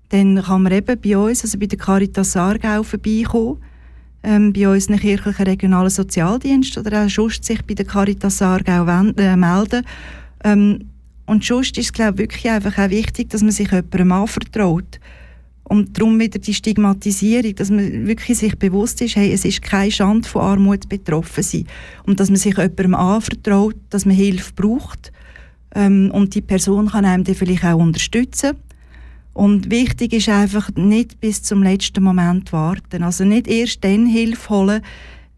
dann 0.10 0.42
kann 0.42 0.64
man 0.64 0.72
eben 0.72 1.00
bei 1.00 1.18
uns, 1.18 1.44
also 1.44 1.58
bei 1.60 1.68
der 1.68 1.78
Caritas 1.78 2.36
Aargau 2.36 2.84
vorbeikommen 2.84 3.60
ähm, 4.28 4.52
bei 4.52 4.68
unseren 4.68 5.00
kirchlichen 5.00 5.46
regionalen 5.46 5.90
Sozialdienst 5.90 6.78
oder 6.78 7.06
auch 7.06 7.10
sich 7.10 7.64
bei 7.66 7.74
der 7.74 7.86
Caritas 7.86 8.42
Aargau 8.42 8.86
äh, 8.86 9.36
melden. 9.38 9.86
Ähm, 10.44 10.90
und 11.26 11.46
sonst 11.46 11.78
ist 11.78 11.86
es 11.86 11.94
glaube 11.94 12.18
wirklich 12.18 12.50
einfach 12.50 12.78
auch 12.78 12.90
wichtig, 12.90 13.30
dass 13.30 13.42
man 13.42 13.52
sich 13.52 13.72
jemandem 13.72 14.12
anvertraut. 14.12 15.00
Und 15.64 15.98
darum 15.98 16.20
wieder 16.20 16.40
die 16.40 16.54
Stigmatisierung, 16.54 17.56
dass 17.56 17.70
man 17.70 18.08
wirklich 18.08 18.38
sich 18.38 18.58
bewusst 18.58 19.02
ist, 19.02 19.16
hey, 19.16 19.32
es 19.32 19.46
ist 19.46 19.62
keine 19.62 19.92
Schande 19.92 20.28
von 20.28 20.42
Armut 20.42 20.90
betroffen 20.90 21.44
sein. 21.44 21.66
Und 22.06 22.20
dass 22.20 22.30
man 22.30 22.38
sich 22.38 22.58
jemandem 22.58 22.96
anvertraut, 22.96 23.76
dass 23.90 24.06
man 24.06 24.16
Hilfe 24.16 24.52
braucht. 24.56 25.12
Ähm, 25.74 26.12
und 26.14 26.36
die 26.36 26.42
Person 26.42 26.90
kann 26.90 27.06
einem 27.06 27.24
dann 27.24 27.36
vielleicht 27.36 27.64
auch 27.64 27.80
unterstützen. 27.80 28.58
Und 29.38 29.70
wichtig 29.70 30.14
ist 30.14 30.30
einfach 30.30 30.72
nicht 30.76 31.22
bis 31.22 31.44
zum 31.44 31.62
letzten 31.62 32.04
Moment 32.04 32.52
warten. 32.52 33.04
Also 33.04 33.24
nicht 33.24 33.48
erst 33.48 33.84
dann 33.84 34.08
Hilfe 34.08 34.50
holen, 34.50 34.82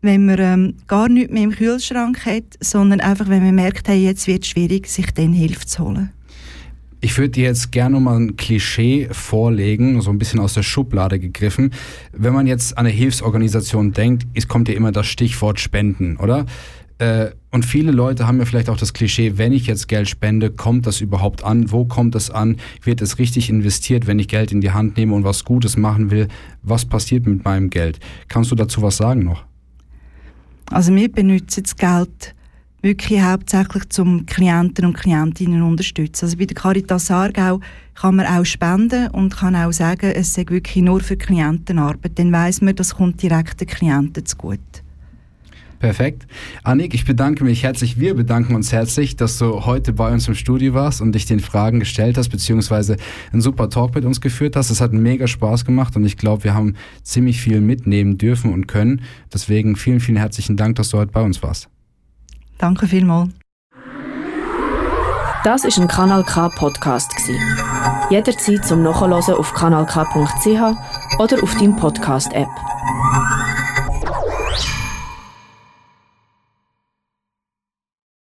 wenn 0.01 0.25
man 0.25 0.39
ähm, 0.39 0.73
gar 0.87 1.09
nichts 1.09 1.33
mehr 1.33 1.43
im 1.43 1.51
Kühlschrank 1.51 2.25
hat, 2.25 2.45
sondern 2.61 3.01
einfach, 3.01 3.27
wenn 3.27 3.43
man 3.43 3.55
merkt, 3.55 3.89
hey, 3.89 4.01
jetzt 4.01 4.25
wird 4.25 4.43
es 4.43 4.51
schwierig, 4.51 4.87
sich 4.87 5.11
dann 5.13 5.33
Hilfe 5.33 5.65
zu 5.65 5.83
holen. 5.83 6.13
Ich 7.01 7.17
würde 7.17 7.31
dir 7.31 7.43
jetzt 7.43 7.73
gerne 7.73 7.99
mal 7.99 8.15
ein 8.15 8.37
Klischee 8.37 9.09
vorlegen, 9.11 9.99
so 9.99 10.11
ein 10.11 10.17
bisschen 10.17 10.39
aus 10.39 10.53
der 10.53 10.63
Schublade 10.63 11.19
gegriffen. 11.19 11.73
Wenn 12.13 12.33
man 12.33 12.47
jetzt 12.47 12.77
an 12.77 12.85
eine 12.85 12.95
Hilfsorganisation 12.95 13.91
denkt, 13.91 14.27
es 14.33 14.47
kommt 14.47 14.69
ja 14.69 14.75
immer 14.75 14.93
das 14.93 15.07
Stichwort 15.07 15.59
Spenden, 15.59 16.15
oder? 16.15 16.45
Äh, 16.99 17.31
und 17.51 17.65
viele 17.65 17.91
Leute 17.91 18.27
haben 18.27 18.37
ja 18.37 18.45
vielleicht 18.45 18.69
auch 18.69 18.77
das 18.77 18.93
Klischee, 18.93 19.37
wenn 19.37 19.53
ich 19.53 19.65
jetzt 19.65 19.87
Geld 19.87 20.07
spende, 20.07 20.51
kommt 20.51 20.85
das 20.85 21.01
überhaupt 21.01 21.43
an? 21.43 21.71
Wo 21.71 21.85
kommt 21.85 22.13
es 22.13 22.29
an? 22.29 22.57
Wird 22.83 23.01
es 23.01 23.17
richtig 23.17 23.49
investiert, 23.49 24.05
wenn 24.05 24.19
ich 24.19 24.27
Geld 24.27 24.51
in 24.51 24.61
die 24.61 24.71
Hand 24.71 24.97
nehme 24.97 25.15
und 25.15 25.23
was 25.23 25.45
Gutes 25.45 25.77
machen 25.77 26.11
will? 26.11 26.27
Was 26.61 26.85
passiert 26.85 27.25
mit 27.25 27.43
meinem 27.45 27.69
Geld? 27.69 27.99
Kannst 28.27 28.51
du 28.51 28.55
dazu 28.55 28.81
was 28.81 28.97
sagen 28.97 29.23
noch? 29.23 29.43
Also 30.69 30.93
wir 30.93 31.11
benutzen 31.11 31.63
das 31.63 31.75
Geld 31.75 32.35
wirklich 32.81 33.21
hauptsächlich 33.21 33.89
zum 33.89 34.25
Klienten 34.25 34.85
und 34.85 34.93
Klientinnen 34.93 35.63
unterstützen. 35.63 36.25
Also 36.25 36.37
bei 36.37 36.45
der 36.45 36.55
Caritas 36.55 37.09
Aargau 37.11 37.61
kann 37.95 38.15
man 38.15 38.27
auch 38.27 38.45
spenden 38.45 39.07
und 39.07 39.35
kann 39.35 39.55
auch 39.55 39.71
sagen, 39.71 40.11
es 40.11 40.33
sei 40.33 40.45
wirklich 40.47 40.83
nur 40.83 40.99
für 40.99 41.17
Klientenarbeit. 41.17 42.19
Dann 42.19 42.31
weiß 42.31 42.61
man, 42.61 42.75
das 42.75 42.95
kommt 42.95 43.21
direkt 43.21 43.59
den 43.59 43.67
Klienten 43.67 44.25
zugute. 44.25 44.59
Perfekt. 45.79 46.27
Annik, 46.63 46.93
ich 46.93 47.05
bedanke 47.05 47.45
mich 47.45 47.63
herzlich. 47.63 47.99
Wir 47.99 48.13
bedanken 48.13 48.53
uns 48.53 48.73
herzlich, 48.73 49.15
dass 49.15 49.37
du 49.37 49.65
heute 49.65 49.93
bei 49.93 50.11
uns 50.11 50.27
im 50.27 50.35
Studio 50.35 50.73
warst 50.73 51.01
und 51.01 51.13
dich 51.13 51.25
den 51.25 51.39
Fragen 51.39 51.79
gestellt 51.79 52.17
hast, 52.17 52.29
beziehungsweise 52.29 52.97
einen 53.31 53.41
super 53.41 53.69
Talk 53.69 53.95
mit 53.95 54.03
uns 54.03 54.19
geführt 54.19 54.57
hast. 54.57 54.69
Es 54.69 54.81
hat 54.81 54.91
mega 54.91 55.25
Spaß 55.27 55.63
gemacht 55.63 55.95
und 55.95 56.05
ich 56.05 56.17
glaube, 56.17 56.43
wir 56.43 56.53
haben 56.53 56.75
ziemlich 57.03 57.39
viel 57.39 57.61
mitnehmen 57.61 58.17
dürfen 58.17 58.53
und 58.53 58.67
können. 58.67 59.01
Deswegen 59.33 59.77
vielen, 59.77 60.01
vielen 60.01 60.17
herzlichen 60.17 60.57
Dank, 60.57 60.75
dass 60.75 60.89
du 60.89 60.97
heute 60.97 61.11
bei 61.11 61.21
uns 61.21 61.41
warst. 61.41 61.69
Danke 62.57 62.85
vielmals. 62.87 63.29
Das 65.45 65.63
ist 65.63 65.79
ein 65.79 65.87
Kanal 65.87 66.25
K 66.25 66.49
Podcast 66.49 67.13
Jederzeit 68.09 68.65
zum 68.65 68.83
Nachhören 68.83 69.13
auf 69.13 69.53
kanalk.ch 69.53 71.19
oder 71.19 71.43
auf 71.43 71.55
deinem 71.55 71.77
Podcast 71.77 72.33
App. 72.33 72.49